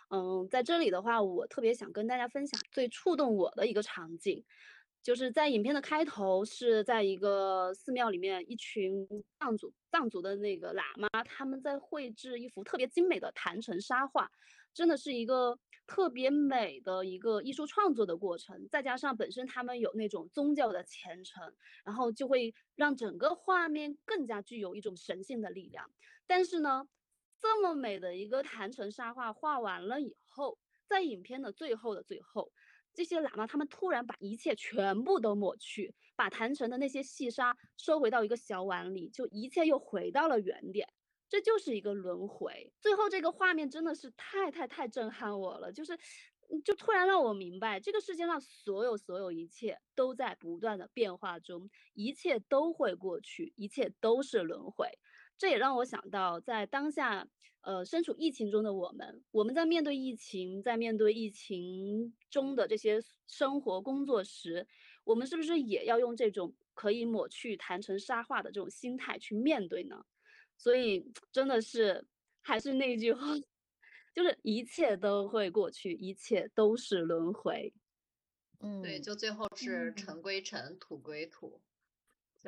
[0.10, 4.44] 嗯，在这里的话，我特别想跟大家分享最触动我的一个场景，
[5.02, 9.08] 就是在影片的开头，是在一个寺庙里面，一群
[9.40, 14.30] 藏族藏族的那个喇嘛，他们在绘制一幅特别精美的坛城沙画，
[14.74, 15.58] 真的是一个
[15.88, 18.68] 特别美的一个艺术创作的过程。
[18.70, 25.90] 再加上本身他们有那种宗教的虔诚，然后就会让整个画面更加具有一种神性的力量。
[26.28, 26.88] 但是呢，
[27.40, 32.52] 这么美的一个坛城沙画画完了以后，在影片的最后的最后，
[33.00, 40.86] 这些喇嘛他们突然把一切全部都抹去，把坛城的那些细沙收回到一个小碗里，就一切又回到了原点。
[41.30, 42.74] 这就是一个轮回。
[42.82, 45.98] 最后这个画面真的是太太太震撼我了，就是
[46.66, 54.90] 就突然让我明白，这个世界上所有所有一切都在不断的变化中，一切都会过去，一切都是轮回。
[55.38, 57.26] 这也让我想到，在当下，
[57.62, 64.66] 呃，身处疫情中的我们，我们在面对疫情，在面对疫情中的这些生活工作时，
[65.04, 70.06] 我们是不是也要用这种可以抹去谈成沙画的这种心态去面对呢？
[70.58, 72.06] 所以真的是
[72.42, 73.26] 还是那句话，
[74.16, 77.74] 就是一切都会过去，一切都是轮回。
[78.62, 81.62] 嗯，对，就最后是尘归尘，土归土。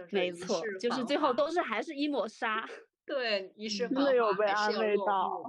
[0.10, 2.65] 没错，就是最后都是还是一抹沙。
[3.06, 5.44] 对，一世真的有被安慰到。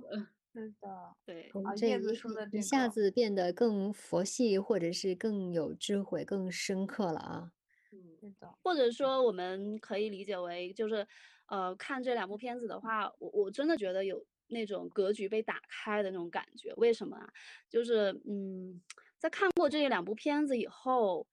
[0.52, 1.50] 是的， 对。
[1.80, 7.52] 叶子说的一下子变得更佛系，或者是更有智慧、更深刻了啊。
[7.92, 8.52] 嗯，是的。
[8.62, 11.06] 或者说，我们可以理解为，就是
[11.46, 16.72] 呃，看这两部片子的话，我我真的觉得有那种格局被打开的那种感觉。
[16.76, 17.28] 为什么啊？
[17.70, 18.80] 就是嗯，
[19.18, 21.26] 在看过这两部片子以后，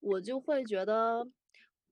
[0.00, 1.28] 我就会觉得。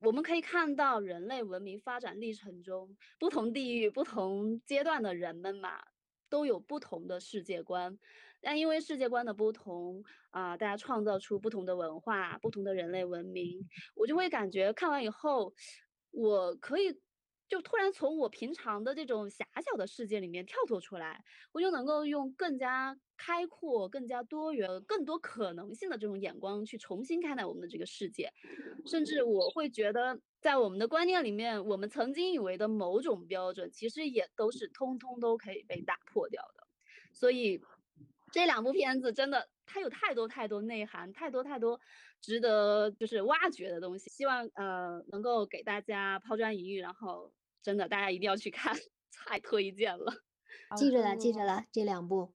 [0.02, 5.80] 我们可以看到，人类文明发展历程中，不同地域、不同阶段的人们嘛，
[6.28, 7.96] 都有不同的世界观。
[8.40, 13.64] 但因为世界观的不同啊，大家创造出不同的文化、不同的人类文明。
[13.94, 15.54] 我就会感觉看完以后，
[16.10, 17.00] 我可以
[17.52, 28.32] 就突然从我平常的这种狭小的世界里面跳脱出来，我就能够用更加开阔、更加多元、更多可能性的这种眼光去重新看待我们的这个世界。
[28.86, 36.66] 甚至我会觉得，在我们的观念里面，我们曾经以为的某种标准，其实也都是通通都可以被打破掉的。
[37.12, 37.60] 所以，
[38.32, 41.78] 这两部片子真的，它有太多太多内涵，太多太多
[42.22, 44.08] 值得就是挖掘的东西。
[44.08, 47.30] 希望呃能够给大家抛砖引玉，然后
[47.62, 48.74] 真的大家一定要去看，
[49.26, 50.12] 太推荐了。
[50.76, 52.32] 记着了，记着了，这两部。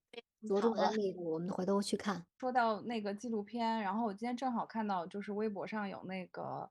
[0.47, 2.25] 着重安利，我们回头去看。
[2.39, 6.69] 说到那个纪录片，然后我今天正好看到，就是微博上有那个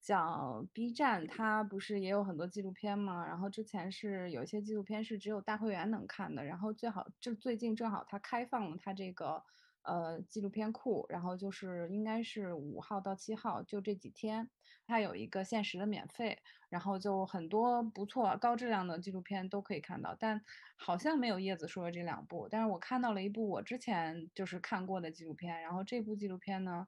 [0.00, 3.26] 讲 B 站，它不是也有很多纪录片吗？
[3.26, 9.42] 然后之前是有一些纪录片是只有大会员能看的，然后最好就最近正好它开放了它这个。
[9.82, 14.50] 呃，纪录片库，然后就是应该是五号到七号，就这几天，
[14.84, 16.38] 它有一个限时的免费，
[16.68, 20.42] 然后就很多不错、高质量的纪录片都可以看到，但
[20.76, 26.86] 好像没有叶子说的这两部，但是我看到了一部我之前就是看过的纪录片，然后这部纪录片呢，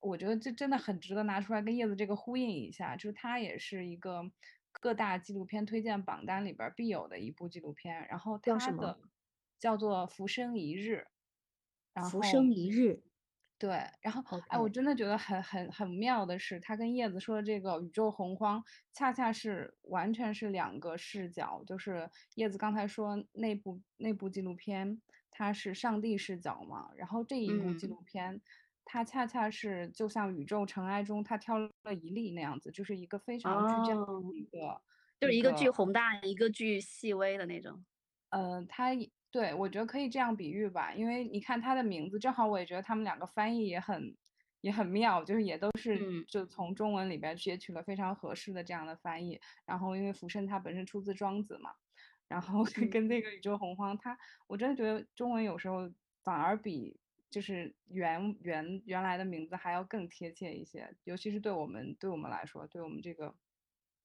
[0.00, 4.22] 我觉得这真的很值得拿出来跟叶子这个呼应一下，就是它也是一个
[4.70, 8.98] 各大纪录片推荐榜单里边必有的一部纪录片，然后它的
[9.58, 11.06] 叫做《浮生一日》。
[12.00, 13.02] 浮生一日，
[13.58, 13.70] 对，
[14.00, 21.62] 然后哎，我真的觉得很很很妙的是，他跟叶子说的这个宇宙洪荒，恰恰是完全是两个视角。
[21.66, 28.40] 就是叶子刚才说那部那部纪录片，它是上帝视角嘛，然后这一部纪嗯，录片，
[28.84, 34.80] 它恰恰是就像宇宙尘埃中他挑了一粒那样子，就是一个非常具象的哦，一个
[35.20, 35.68] 就是一个巨。
[35.68, 37.84] 宏大，一个巨细微的那种。
[38.30, 44.16] 呃，它也对，我觉得可以这样比喻吧，因为你看他的名字，正好我也觉得他们两个翻译也很
[44.62, 49.40] 也很妙，就是也都是嗯就从中文里边截取了非常合适的这样的翻译。
[49.64, 51.70] 然后因为浮生它本身出自庄子嘛，
[52.26, 54.18] 然后 嗯跟那个宇宙洪荒，它
[54.48, 55.88] 我真的觉得中文有时候
[56.24, 56.98] 反而比
[57.30, 63.36] 就是原原原来的名字还要更贴切一些，尤其是对我们对我们来说，对我们这个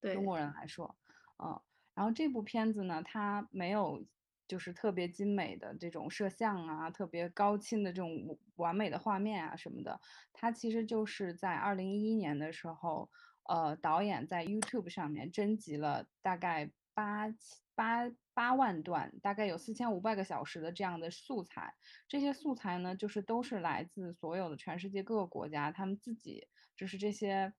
[0.00, 0.96] 中，国人来说，
[1.42, 1.60] 嗯。
[1.96, 4.04] 然后这部片子呢，它没有
[4.46, 10.00] 就是特别精美的这种摄像啊，特别高清的这种完美的画面啊什么的。
[10.32, 13.10] 它其实就是在二零一一年的时候，
[13.44, 17.28] 呃，导演在 YouTube 上面征集了大概八
[17.74, 21.74] 八八万段，大概有四千五百个小时的这样的素材。
[22.08, 27.52] 这些素材呢，就是都是来自所有的全世界各个国家，他们自己就是这些。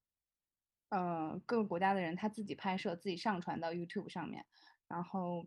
[0.89, 4.45] 呃，各个国家的人他自己拍摄，自己上传到 YouTube 上面，
[4.87, 5.45] 然后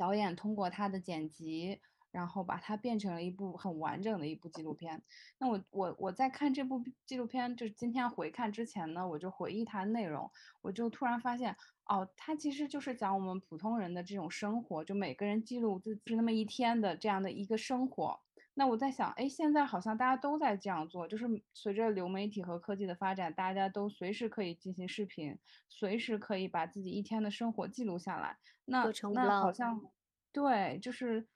[0.00, 1.78] 导演通过他的剪辑，
[2.10, 5.02] 然后把它变成了一部很完整的一部纪录片。
[5.38, 10.30] 那我我我在看这部纪录片，就是今天回看之前呢，我就回忆它的内容，
[10.62, 18.20] 我就突然发现，哦，它其实就是讲我们普通人的这种生活，就每个人记录就是那么一天的这样的一个生活。
[18.54, 25.38] 那我在想，哎，现在好像大家都在这样做，就是随着流媒体和科技的发展，大家都随时可以进行视频，
[25.68, 28.36] 随时可以把自己一天的生活记录下来。
[28.64, 29.80] 那那好像
[30.32, 31.28] 对，就是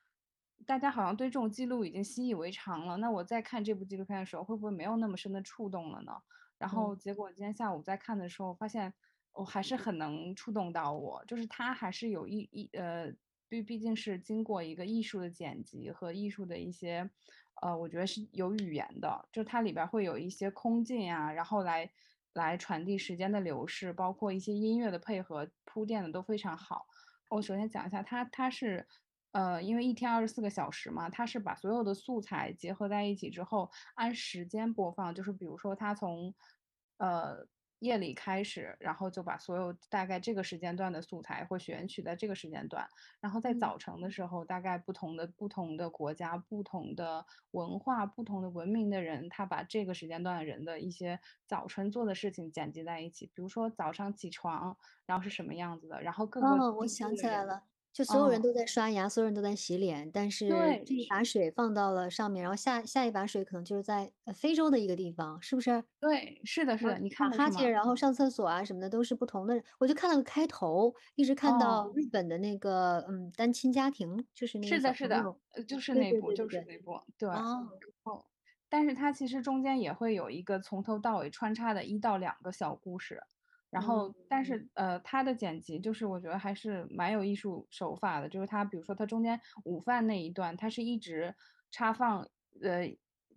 [0.67, 2.97] 大家好像对这种记录已经习以为常了。
[2.99, 6.13] 那我在看这部纪录片的时候，会不会没有那么深的触动了呢？
[6.59, 8.93] 然后嗯结果今天下午在看的时候，发现
[9.33, 13.15] 我还是很能触动到我，就是它还是有一一呃。
[13.49, 17.09] 毕毕竟是经过一个艺术的剪辑和艺术的一些，
[17.63, 21.89] 呃，我觉得是有语言的，就它里边会有一些空镜啊，然后来
[22.33, 26.87] 来传递时间的流逝，包括一些音乐的配合铺垫的都非常好。
[27.31, 28.87] 我首先讲一下，它它是，
[29.33, 36.35] 呃，因为一天二十四个小时嘛，它是把所有的素材结合在一起之后，按时间播放，就是比如说它从，
[36.99, 37.47] 呃。
[37.85, 42.89] 夜里开始，然后就把所有大概这个时间段的素材会选取在这个时间段，
[43.21, 43.55] 然后在嗯。
[43.55, 54.77] 早晨的时候，大概不同的不同的国家、不同的文化、不同的文明的人，他把这个时间段的人的一些早晨做的事情剪辑在一起，比如说早上起床，
[55.07, 57.65] 然后是什么样子的，然后各个哦，我想起来了，
[57.95, 65.85] 就所有人嗯，都在刷牙，所有人都在洗脸，但是对，这一把，水放到了上面，然后下下一把水可能就是在呃非洲的一个地方，是不是？
[66.01, 67.71] 对，是的，是后的，你打哈欠，看的是吗？
[67.71, 69.65] 然后上厕所啊什么的都是不同的人。
[69.79, 71.93] 我就看了个开头，一直看到哦。
[71.95, 77.29] 日本的那个嗯单亲家庭，就是那个是的，是的，友，呃，就是对那部，就是那部，对。
[77.29, 77.69] 哦，
[78.05, 78.25] 哦，
[78.69, 83.23] 但是它其实中间也会有一个从头到尾穿插的一到两个小故事，
[83.75, 83.83] 然嗯。
[83.83, 91.35] 后但是呃，他的剪辑就是我觉得还是蛮有艺术手法的，就是他比如说他中间午饭那一段，他是一直
[91.73, 92.21] 插放，
[92.63, 92.87] 呃，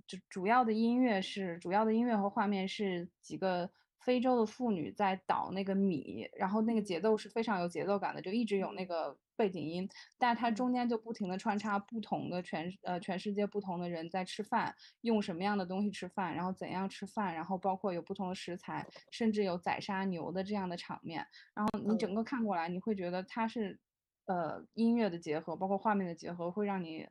[0.05, 3.67] 主主要的音乐是主要的音乐和画面是几个
[3.99, 23.79] 非洲的妇女在捣那个米，然后那个节奏是非常有节奏感的，就一直有那个背景音，但是它嗯中间就不停的穿插不同的全呃全世界不同的人在吃饭，用什么样的东西吃饭，然后怎样吃饭，然后包括有不同的食材，甚至有宰杀牛的这样的场面，然后你整嗯个看过来，你会觉得它是
[24.25, 27.07] 呃音乐的结合，包括画面的结合，会让你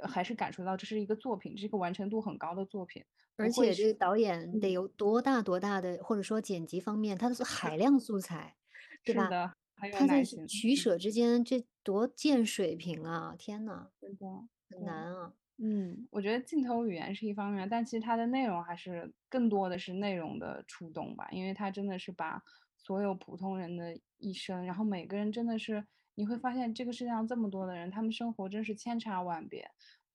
[0.00, 3.04] 呃还是感受到这是一个作品，这是一个完成度很高的作品，
[3.38, 4.72] 而且这个导演得嗯。
[4.72, 8.56] 有多大多大的，或者说剪辑方面，他的 海量素材，
[9.04, 9.36] 对吧？
[9.88, 10.46] 他在耐心，嗯。
[10.46, 13.34] 取舍之间，这多见水平啊！
[13.38, 13.90] 天呐，
[14.68, 14.78] 很对。
[14.84, 15.34] 难啊。
[15.58, 22.42] 嗯，我觉得镜头语言是一方面，但其实它的内容还是更多的是内容的触动吧，因为它真的是把
[22.78, 29.70] 所有普通人的一生，然后每个人真的是你会发现这个世界上这么多的人，他们生活真是千差万别。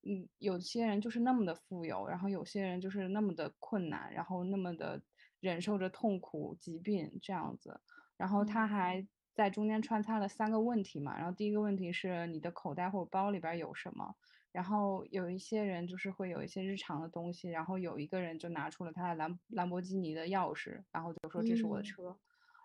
[0.07, 5.01] 嗯，有些人就是那么的富有，然后有些人就是那么的困难，然后那么的
[5.39, 7.79] 忍受着痛苦、疾病这样子。
[8.17, 9.05] 然后他嗯还
[9.35, 14.15] 在中间穿插了三个问题嘛，然后第一个问题是你的口袋或者包里边儿有什么？
[14.51, 22.17] 然后有一些人就是会有一些日常的东西，然后有一个人就拿出了他的兰兰博基尼的钥匙，然后就说这是我的嗯车。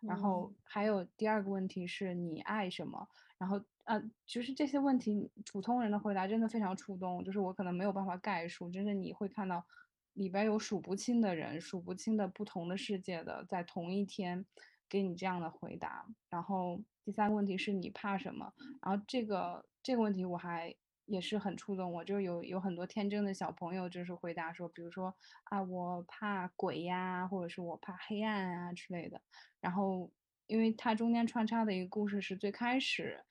[0.07, 3.07] 然嗯后还有第二个问题是你爱什么？
[3.37, 9.67] 然后呃，其实这些问题普通人的回答真的非常触动，就是我可能没有办法概述，真是你会看到
[10.13, 14.47] 里边有数不清的人，数不清的不同的世界的，在同一天
[14.91, 16.05] 给你这样的回答。
[16.29, 18.53] 然后第三个问题是你怕什么？
[18.83, 20.75] 然后这个这个问题我还
[21.07, 25.15] 也是很触动我，就是有有很多天真的小朋友就是回答说，比如说
[25.45, 29.23] 啊我怕鬼呀，或者是我怕黑暗啊之类的。
[29.61, 30.11] 然后
[30.47, 33.25] 因为它中间穿插的一个故事是最开始。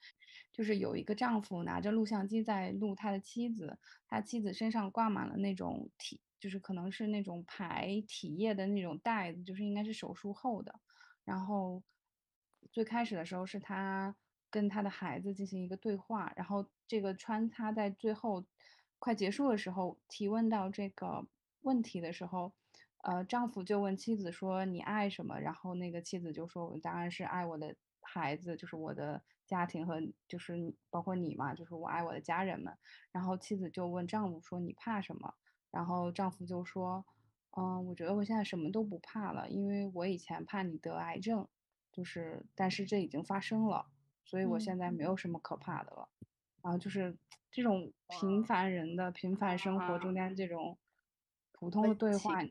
[0.51, 10.75] 就是有一个丈夫拿着录像机在录他的妻子，他妻子身上挂满了那种体，就是可能是那种排体液的那种袋子，就是应该是手术后的。
[11.29, 11.83] 然后
[12.71, 14.15] 最开始的时候是他
[14.49, 18.43] 跟他的孩子进行一个对话，然后这个穿插在最后
[18.97, 21.27] 快结束的时候提问到这个
[21.61, 22.51] 问题的时候，
[23.03, 32.71] 呃，丈夫就问妻子说：“你爱什么？”然后那个妻子就说：“我当然是爱我的孩子，就是我的。”家庭和就是包括你嘛，就是我爱我的家人们。
[33.11, 35.33] 然后妻子就问丈夫说：“你怕什么？”
[35.73, 37.03] 然后丈夫就说
[37.57, 41.47] ：“嗯，我觉得我现在什么都不怕了，因为我以前怕你得癌症，
[41.91, 43.87] 就是但是这已经发生了，
[44.23, 46.09] 所以我现在没有什么可怕的了。”
[46.61, 47.17] 然后就是
[47.51, 50.77] 这种平凡人的平凡生活中间这种
[51.51, 52.43] 普通的对话。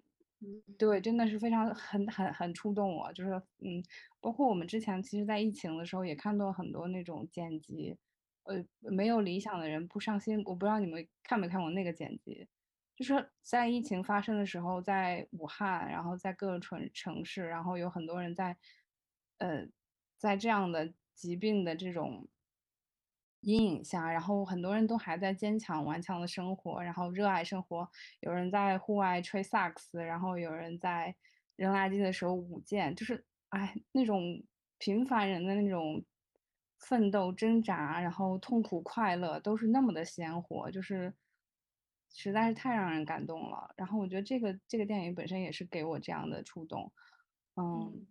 [0.79, 3.83] 对，真的是非常很很很触动我，就是嗯，
[4.21, 7.97] 包括我们之前其实，在疫情的时候也看到很多那种剪辑，
[8.45, 12.47] 呃，没有理想的人不上心，我不知道你们看没看过那个剪辑，
[12.99, 18.57] 就是在疫情发生的时候，在武汉，然后在各个城城市，然后有很多人在，
[19.39, 19.65] 呃，
[20.19, 22.29] 在这样的疾病的这种。
[23.43, 27.89] 阴影下，然后很多人都还在坚强顽强的生活，然后热爱生活。
[28.19, 31.15] 有人在户外吹萨克斯，然后有人在
[31.55, 34.43] 扔垃圾的时候舞剑，就是哎，那种
[34.79, 36.05] 平凡人的那种
[36.79, 41.15] 奋斗挣扎，然后痛苦快乐都是那么的鲜活，就是
[42.11, 43.73] 实在是太让人感动了。
[43.77, 46.93] 然后我觉得这个这个电影本身也是给我这样的触动，
[47.57, 48.07] 嗯，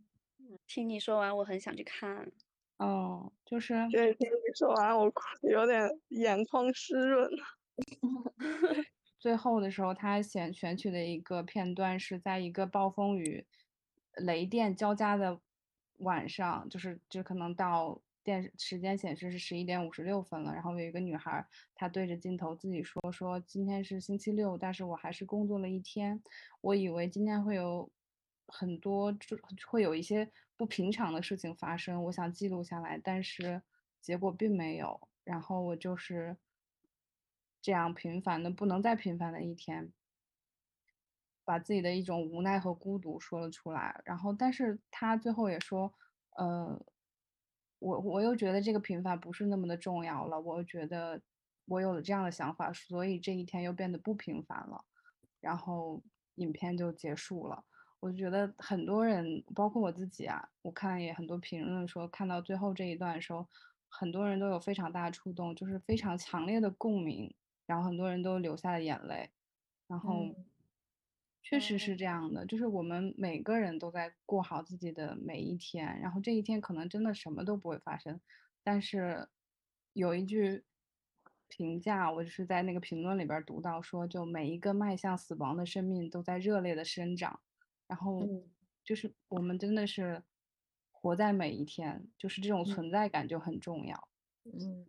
[0.68, 2.32] 听你说完，我很想去看。
[2.78, 5.12] 哦，就是对，听你说完，我
[5.50, 7.30] 有点眼眶湿润。
[9.20, 13.48] 最后的时候，他选选取的一个片段是在一个暴风雨、
[14.14, 15.41] 雷电交加的
[15.98, 20.54] 晚上，就是就可能到电时间显示是十一点五十六分了。
[20.54, 26.22] 然后有一个女孩，她对着镜头自己说：“说今天是星期六，但是我还是工作了一天。
[26.62, 27.90] 我以为今天会有。”
[28.50, 29.38] 很多就
[29.70, 33.62] 会有一些不平常的事情发生，我想记录下来，但是
[34.00, 35.10] 结果并没有。
[35.26, 36.38] 然后我就是
[37.62, 39.92] 这样平凡的不能再平凡的一天，
[41.44, 44.02] 把自己的一种无奈和孤独说了出来。
[44.06, 45.94] 然后，但是他最后也说，
[46.38, 46.82] 呃，
[47.80, 50.40] 我我又觉得这个平凡不是那么的重要了。
[50.40, 51.22] 我觉得
[51.66, 54.84] 我有了这样的想法，所以这一天又变得不平凡了。
[55.40, 56.02] 然后
[56.36, 57.64] 影片就结束了。
[58.00, 63.48] 我就觉得很多人，包括我自己啊，我看也很多评论说，看到最后这一段的时候，
[63.90, 67.34] 很多人都有非常大的触动，就是非常强烈的共鸣，
[67.66, 69.32] 然后很多人都流下了眼泪，
[69.88, 70.28] 然后
[71.50, 78.20] 确实是这样的，就是我们每个人都在过好自己的每一天，然后这一天可能真的什么都不会发生，
[78.66, 79.30] 但是
[79.93, 80.66] 有一句
[81.48, 87.39] 评价，我就是在那个评论里边读到说，就每一个迈向死亡的生命都在热烈的生长。
[87.88, 88.28] 然后
[88.84, 90.22] 就是我们真的是
[90.91, 94.10] 活在每一天，就是这种存在感就很重要。
[94.54, 94.86] 嗯，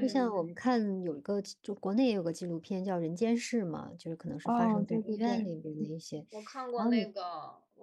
[0.00, 6.26] 就像我们看有一个，就国内也有个纪录片叫《人间世》嘛，就是可能是发生在医院里边的一些。
[6.32, 7.22] 我看过那个，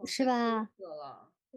[0.05, 0.69] 是吧？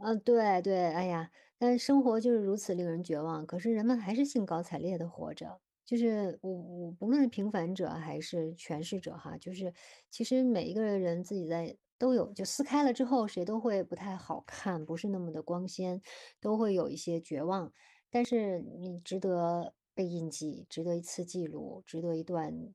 [0.02, 5.60] 嗯，对对，哎呀，但是生活就是如此令人绝望，可是人们还是兴高采烈的活着。
[5.84, 9.74] 就是我我不论是平凡者还是诠释者哈，就是
[10.10, 11.76] 其实每一个人自己在。
[11.98, 16.02] 都有，就撕开了之后，谁都会不太好看，不是那么的光鲜，
[16.40, 17.72] 都会有一些绝望。
[18.12, 22.74] 但是你值得被印记，值得一次记录，值得一段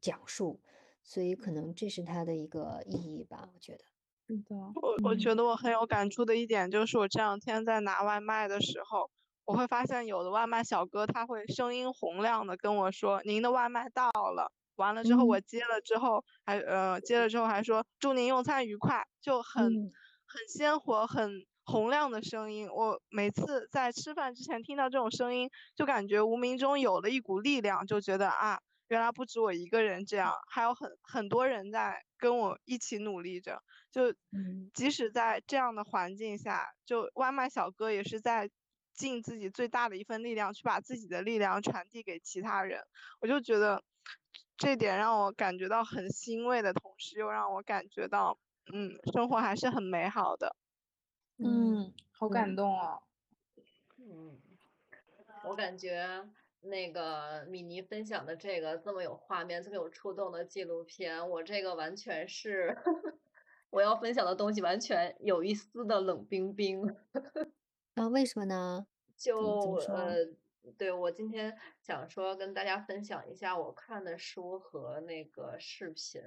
[0.00, 0.60] 讲述，
[1.04, 3.84] 所以可能这是它的一个意义吧，我觉得。
[4.26, 9.08] 是的，我我觉得我很有感触的一点就是，我这两天在拿外卖的时候，
[9.44, 21.30] 我会发现有的外卖小哥他会声音洪亮的跟我说：“您的外卖到了。”完了之后，我接了之后，还呃接了之后还说祝您用餐愉快，就很很鲜活、很
[21.64, 22.68] 洪亮的声音。
[22.68, 33.62] 我每次在吃饭之前听到这种声音，就感觉无名中有了一股力量，就觉得啊，原来不止我一个人这样，还有很很多人在跟我一起努力着。
[33.90, 34.14] 就
[34.72, 38.50] 即使在这样的环境下，就外卖小哥也是在
[38.94, 42.82] 尽自己最大的一份力量，去把自己的力量传递给其他人。
[43.20, 43.82] 我就觉得。
[44.58, 48.38] 这点让我感觉到很欣慰的同时，又让我感觉到，
[48.72, 50.54] 嗯，生活还是很美好的。
[51.44, 53.02] 嗯，好嗯感动哦。
[53.98, 54.40] 嗯，
[55.44, 56.28] 我感觉
[56.60, 62.76] 那个米妮分享的这个这么有画面、这么有触动的纪录片，我这个完全是
[63.70, 66.82] 我要分享的东西，完全有一丝的冷冰冰。
[67.94, 68.86] 啊，为什么呢？
[69.16, 69.74] 就？
[69.88, 70.16] 呃，
[70.78, 76.22] 对，我今天想说跟大家分享一下我看的书和那个视频，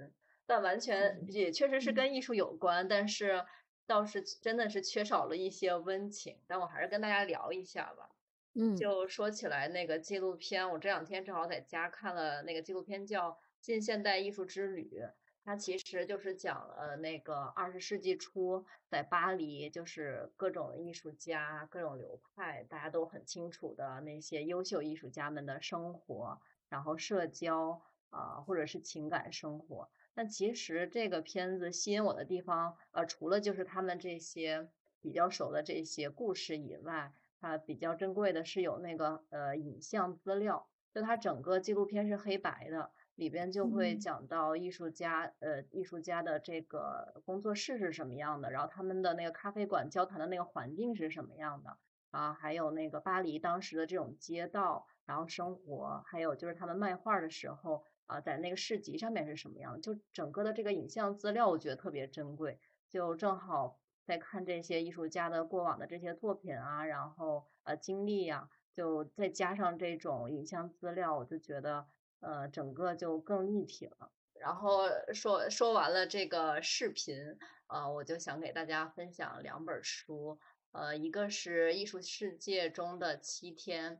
[0.46, 3.46] 但完全也确实是跟艺术有关，但是
[3.88, 8.10] 倒是真的是缺少了一些温情，但我还是跟大家聊一下吧。
[8.58, 15.02] 嗯就说起来那个纪录片，我这两天正好在家看了那个纪录片，叫《近现代艺术之旅》。
[15.44, 27.80] 它其实就是讲了那个二十世纪初在巴黎，就是各种艺术家、各种流派，大家都很清楚的那些优秀艺术家们的生活，然后社交
[28.10, 29.88] 啊、或者是情感生活。
[30.16, 34.70] 但其实这个片子吸引我的地方，呃，除了就是他们这些
[35.02, 44.00] 比较熟的这些故事以外，它比较珍贵的是有那个呃影像资料，就它整个纪录片是黑白的，里边就会嗯。
[44.00, 51.78] 讲到艺术家呃艺术家的这个工作室是什么样的，然后他们的那个咖啡馆交谈的那个环境是什么样的
[52.12, 63.80] 啊，还有那个巴黎当时的这种街道，然后生活，还有就是他们卖画儿的时候啊，在那个市集上面是什么样，就整个的这个影像资料，我觉得特别珍贵，就正好。
[64.08, 71.88] 在看这些艺术家的过往的这些作品啊，然后呃经历呀、就再加上这种影像资料，我就觉得
[72.20, 74.12] 呃整个就更立体了。
[74.34, 74.82] 然后
[75.12, 77.18] 说说完了这个视频，
[77.66, 80.38] 呃，我就想给大家分享两本书，
[80.72, 83.98] 呃，一个是《艺术世界中的七天》，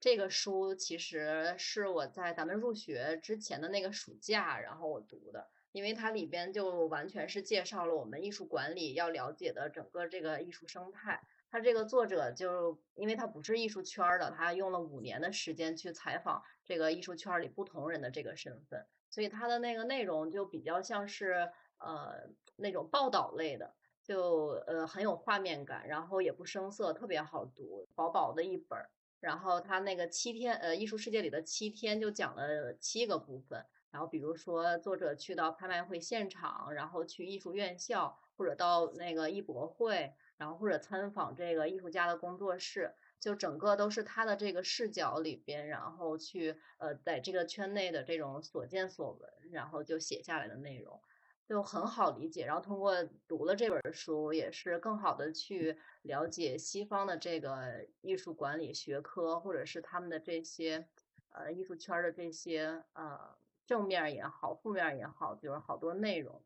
[0.00, 5.48] 这个书其实是我在咱们入学之前的那个暑假，然后我读的。
[5.72, 11.20] 因为它里边就完全是介绍了我们艺术管理要了解的整个这个艺术生态。
[11.50, 28.90] 他这个作者就因为他不是艺术圈的，他用了五年的时间去采访这个艺术圈里不同人的这个身份，所以他的那个内容就比较像是呃那种报道类的，就呃很有画面感，然后也不生涩，特别好读，薄薄的一本儿。
[29.20, 33.64] 然后他那个七天呃艺术世界里的七天就讲了七个部分。
[33.90, 51.00] 然后比如说，作者去到拍卖会现场，然后去艺术院校，或者到那个艺博会，然后或者参访这个艺术家的工作室，就整个都是他的这个视角里边，然后去呃在这个圈内的这种所见所闻，然后就写下来的内容，
[51.48, 52.44] 就很好理解。
[52.44, 52.94] 然后通过
[53.26, 60.86] 读了这本书，也是更好的去了解西方的这个艺术管理学科，或者是他们的这些
[61.30, 63.36] 呃艺术圈的这些呃。
[63.68, 66.42] 正面也好，负面也好，就是好多内容，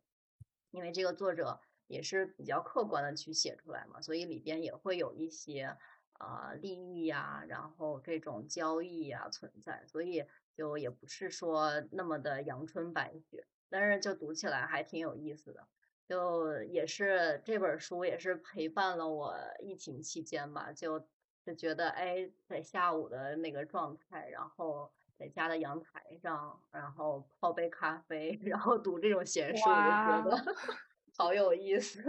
[0.72, 5.78] 因为这个作者也是比较客观的去写出来嘛，所以里边也会有一些
[6.18, 15.66] 呃利益呀，然后这种交易呀存在，所以就也不是说那么的阳春白雪，但是就读起来还挺有意思的，
[16.06, 21.00] 就也是这本书也是陪伴了我疫情期间吧，就
[21.44, 24.92] 就觉得哎，在下午的那个状态，然后。
[25.18, 30.56] 在家的阳台上，然后泡杯咖啡， 然后读这种闲书，我就觉得
[31.16, 32.02] 好有意思。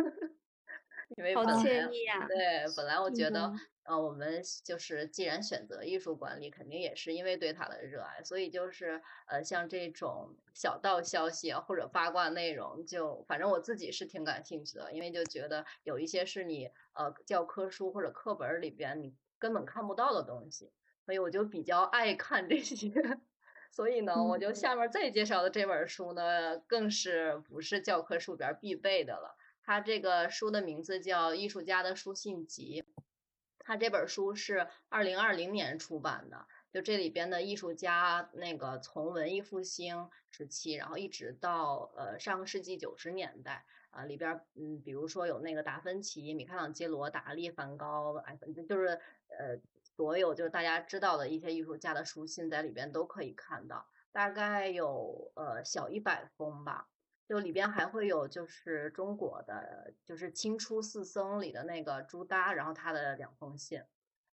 [1.17, 20.71] 因为好本来惬意呀对，本来我觉得嗯，呃，我们就是既然选择艺术管理，肯定也是因为对它的热爱，所以就是呃，像这种小道消息啊，或者八卦内容，就反正我自己是挺感兴趣的，因为就觉得有一些是你呃教科书或者课本儿里边你根本看不到的东西。
[21.05, 22.89] 所以我就比较爱看这些，
[23.73, 29.35] 所以呢，我就嗯下面再介绍的这本书呢，更是不是教科书里边必备的了。
[29.63, 32.83] 它这个书的名字叫《艺术家的书信集》，
[33.59, 36.45] 它这本书是二零二零年出版的。
[36.71, 48.37] 就这里边的艺术家，那个从文艺复兴时期，然后一直到呃上个世纪九十年代啊、里边嗯，比如说有那个达芬奇、米开朗基罗、达利、梵高，哎，
[48.67, 48.99] 就是
[49.29, 49.59] 呃。
[49.95, 56.87] 所有就是大家知道的一些艺术家的书信在里边都可以看到，大概有呃小一百封吧。
[57.27, 63.81] 就里边还会有就是中国的，就是《清初四僧》里的那个朱耷，然后他的两封信。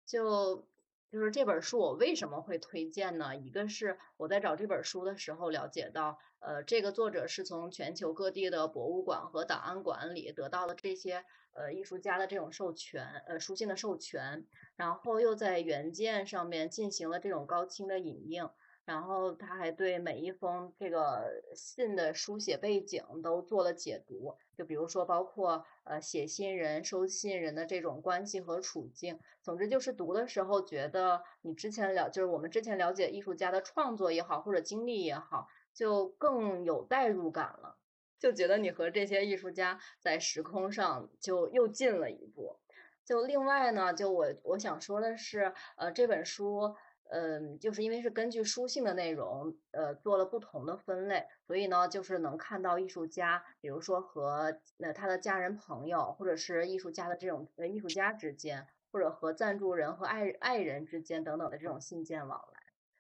[0.06, 0.68] 就
[1.10, 3.36] 就是这本书我为什么会推荐呢？
[3.36, 11.24] 一个是我在找这本书的时候了解到，呃，这个作者是从全球各地的博物馆和档案馆里得到了这些
[11.54, 14.46] 呃艺术家的这种授权，呃书信的授权。
[14.76, 18.44] 然后又在原件上面进行了这种高清的影印，
[18.86, 29.18] 然后他还对每一封这个信的书写背景都做了解读，就比如说包括呃写信人、收信人的这种关系和处境。
[29.42, 37.78] 总之就是读的时候觉得你之前了，就是我们之前了解艺术家的创作也好，或者经历也好，就更有代入感了，
[38.20, 42.58] 就觉得你和这些艺术家在时空上就又近了一步。
[43.06, 46.76] 就另外呢，就我我想说的是，呃，这本书。
[47.14, 62.60] 嗯，就是因为是根据书信的内容，呃，做了不同的分类，所以呢，就是能看到艺术家，比如说和呃他的家人朋友，或者是艺术家的这种呃艺术家之间，或者和赞助人和爱爱人之间等等的这种信件往来。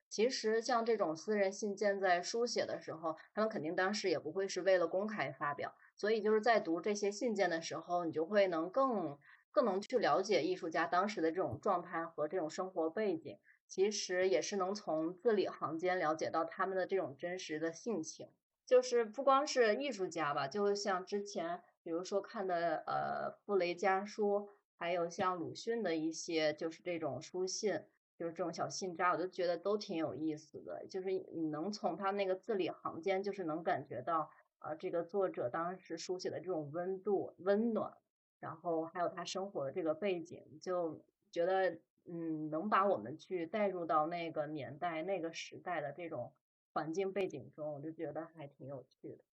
[0.09, 9.17] 其实像这种私人信件在书写的时候，他们肯定当时也不会是为了公开发表，所以就是在读这些信件的时候，你就会能更
[9.51, 13.39] 更能去了解艺术家当时的这种状态和这种生活背景。
[13.73, 18.29] 其实也是能从字里行间了解到他们的这种真实的性情，
[18.67, 24.47] 就是不光是艺术家吧，就像之前比如说看的呃傅雷家书，
[24.77, 27.81] 还有像鲁迅的一些就是这种书信，
[28.15, 30.85] 就是这种小信札，我就觉得都挺有意思的。
[30.87, 37.97] 就是你能从他那个字里行间，就是能感觉到啊这个作者当时书写的这种温度、温暖，
[38.39, 41.79] 然后还有他生活的这个背景，就觉得。
[42.05, 46.33] 嗯，能把我们去带入到那个年代、那个时代的这种
[46.73, 49.23] 环境背景中，我就觉得还挺有趣的。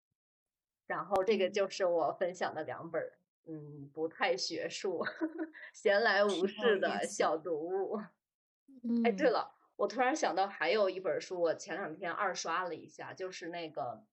[0.86, 3.12] 然后这个就是我分享的两本，
[3.46, 5.04] 嗯，不太学术、
[5.72, 8.00] 闲来无事的小读物。
[9.04, 14.04] 哎，对了，我突然想到还有一本书，我前两天二刷了一下，就是那个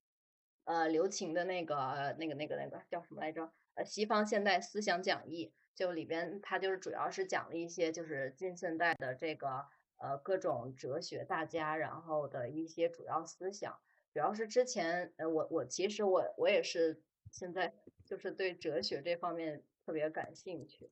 [0.66, 3.52] 呃刘擎的那个、那个、那个、那个叫什么来着？
[3.76, 5.52] 呃，西方现代思想讲义。
[5.78, 9.64] 就里边，它就是主要是讲了一些就是近现代的这个
[9.98, 13.78] 呃各种哲学大家，然后的一些主要思想，
[14.12, 17.00] 主要是之前呃我我其实我我也是
[17.32, 17.72] 现在
[18.06, 20.90] 就是对哲学这方面特别感兴趣，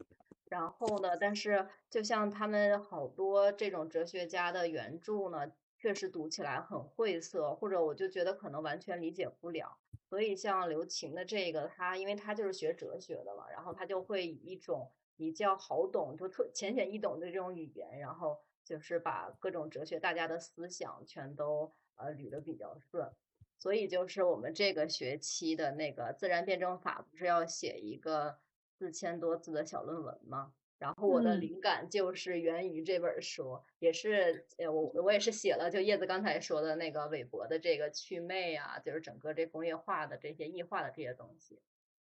[0.49, 9.79] 然后呢，但是就像他们好多这种哲学家的原著呢，确实读起来很晦涩，或者我就觉得可能完全理解不了。
[10.16, 23.11] 所以像刘擎的这个，他因为他就是学哲学的嘛，然后他就会以一种比较好懂、就特浅显易懂的这种语言，然后就是把各种哲学大家的思想全都呃捋得比较顺。
[23.59, 28.38] 所以就是我们这个学期的那个自然辩证法，不是要写一个
[28.80, 30.53] 四千多字的小论文吗？
[30.78, 41.59] 然后我的灵感就是源于这本书，也是呃我我也是写了，就叶子刚才说的那个韦伯的这个祛魅啊，就是整个这工业化的这些异化的这些东西，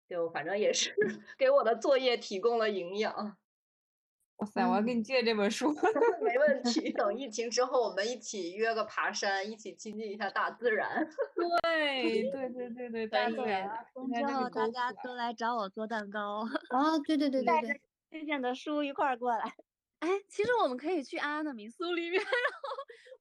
[0.08, 0.96] 就反正也是
[1.38, 3.38] 给我的作业提供了营养。
[4.38, 5.74] 哇塞，我要给你借这本书，
[6.22, 6.94] 没问题。
[6.94, 11.06] 等疫情之后，我们一起约个爬山，一起亲近一下大自然。
[11.62, 13.70] 对对对对对，大自然。
[14.14, 16.48] 之后大家都来找我做蛋糕。
[16.70, 17.82] 啊，对对对对对。
[18.10, 19.56] 推荐的书一块儿过来，
[20.00, 22.70] 哎，其实我们可以去安安的民宿里面， 然后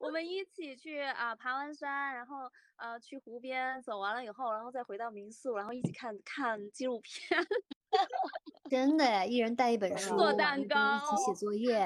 [0.07, 7.39] 我们一起去啊爬完山，然后呃去湖边走完了以后，然后再回到民宿，然后一起看看纪录片。
[8.71, 11.79] 真的呀，一人带一本书，做蛋糕，一起写作业。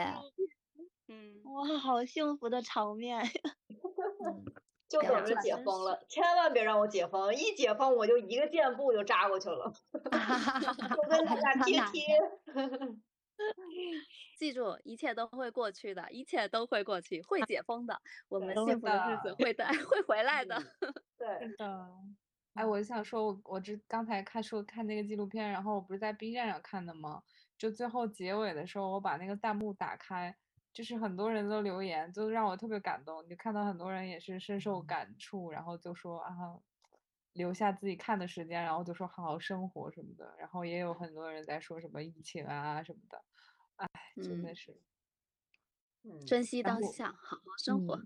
[1.09, 3.23] 嗯，哇，好幸福的场面。
[4.93, 7.35] 就等着解封了，千万别让我解封！
[7.35, 12.05] 一解封我就一个箭步就扎过去了， 就跟大家贴贴。
[14.39, 20.63] 记住，一切都会过去的，一切都会过去，会解封的，我们幸福的日子会的， 会回来的。
[21.17, 21.89] 对的。
[22.53, 27.23] 哎，我想说，我我这刚才看说看那个纪录片，然后我不是在 B 站上看的吗？
[27.57, 30.37] 就最后结尾的时候，我把那个弹幕打开。
[30.73, 33.27] 就是很多人都留言，就让我特别感动。
[33.29, 36.33] 就看到很多人也是深受感触，然后就说啊，
[37.35, 40.35] 留下自己看的时间，然后就说好好生活什么的。
[40.39, 43.23] 然后也有很多人在说什么疫情啊什么的，
[43.77, 43.87] 哎，
[44.23, 44.75] 真的是，
[46.27, 48.03] 珍惜当下，好好生活。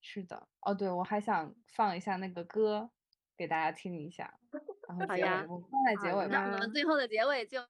[0.00, 2.90] 是的，哦，对，我还想放一下那个歌
[3.36, 4.38] 给大家听一下。
[4.88, 6.46] 然后好呀，放在结尾吧。
[6.46, 7.60] 那我们最后的结尾就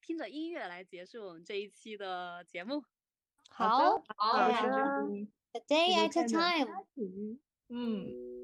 [0.00, 2.82] 听着音乐来结束我们这一期的节目。
[3.55, 4.47] 好，好，
[5.53, 6.69] A day at a time。
[7.69, 8.34] 嗯。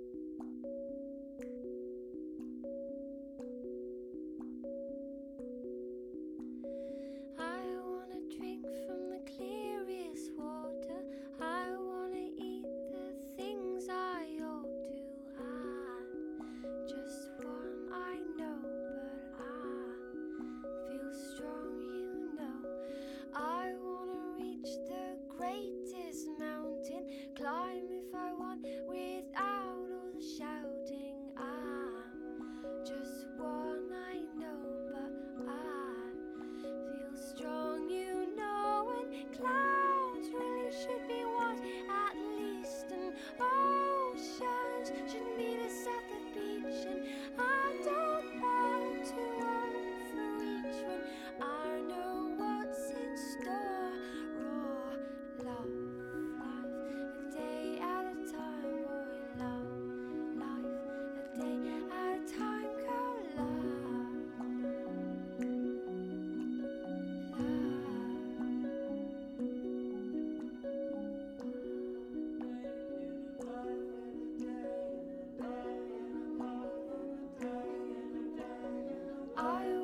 [79.45, 79.82] I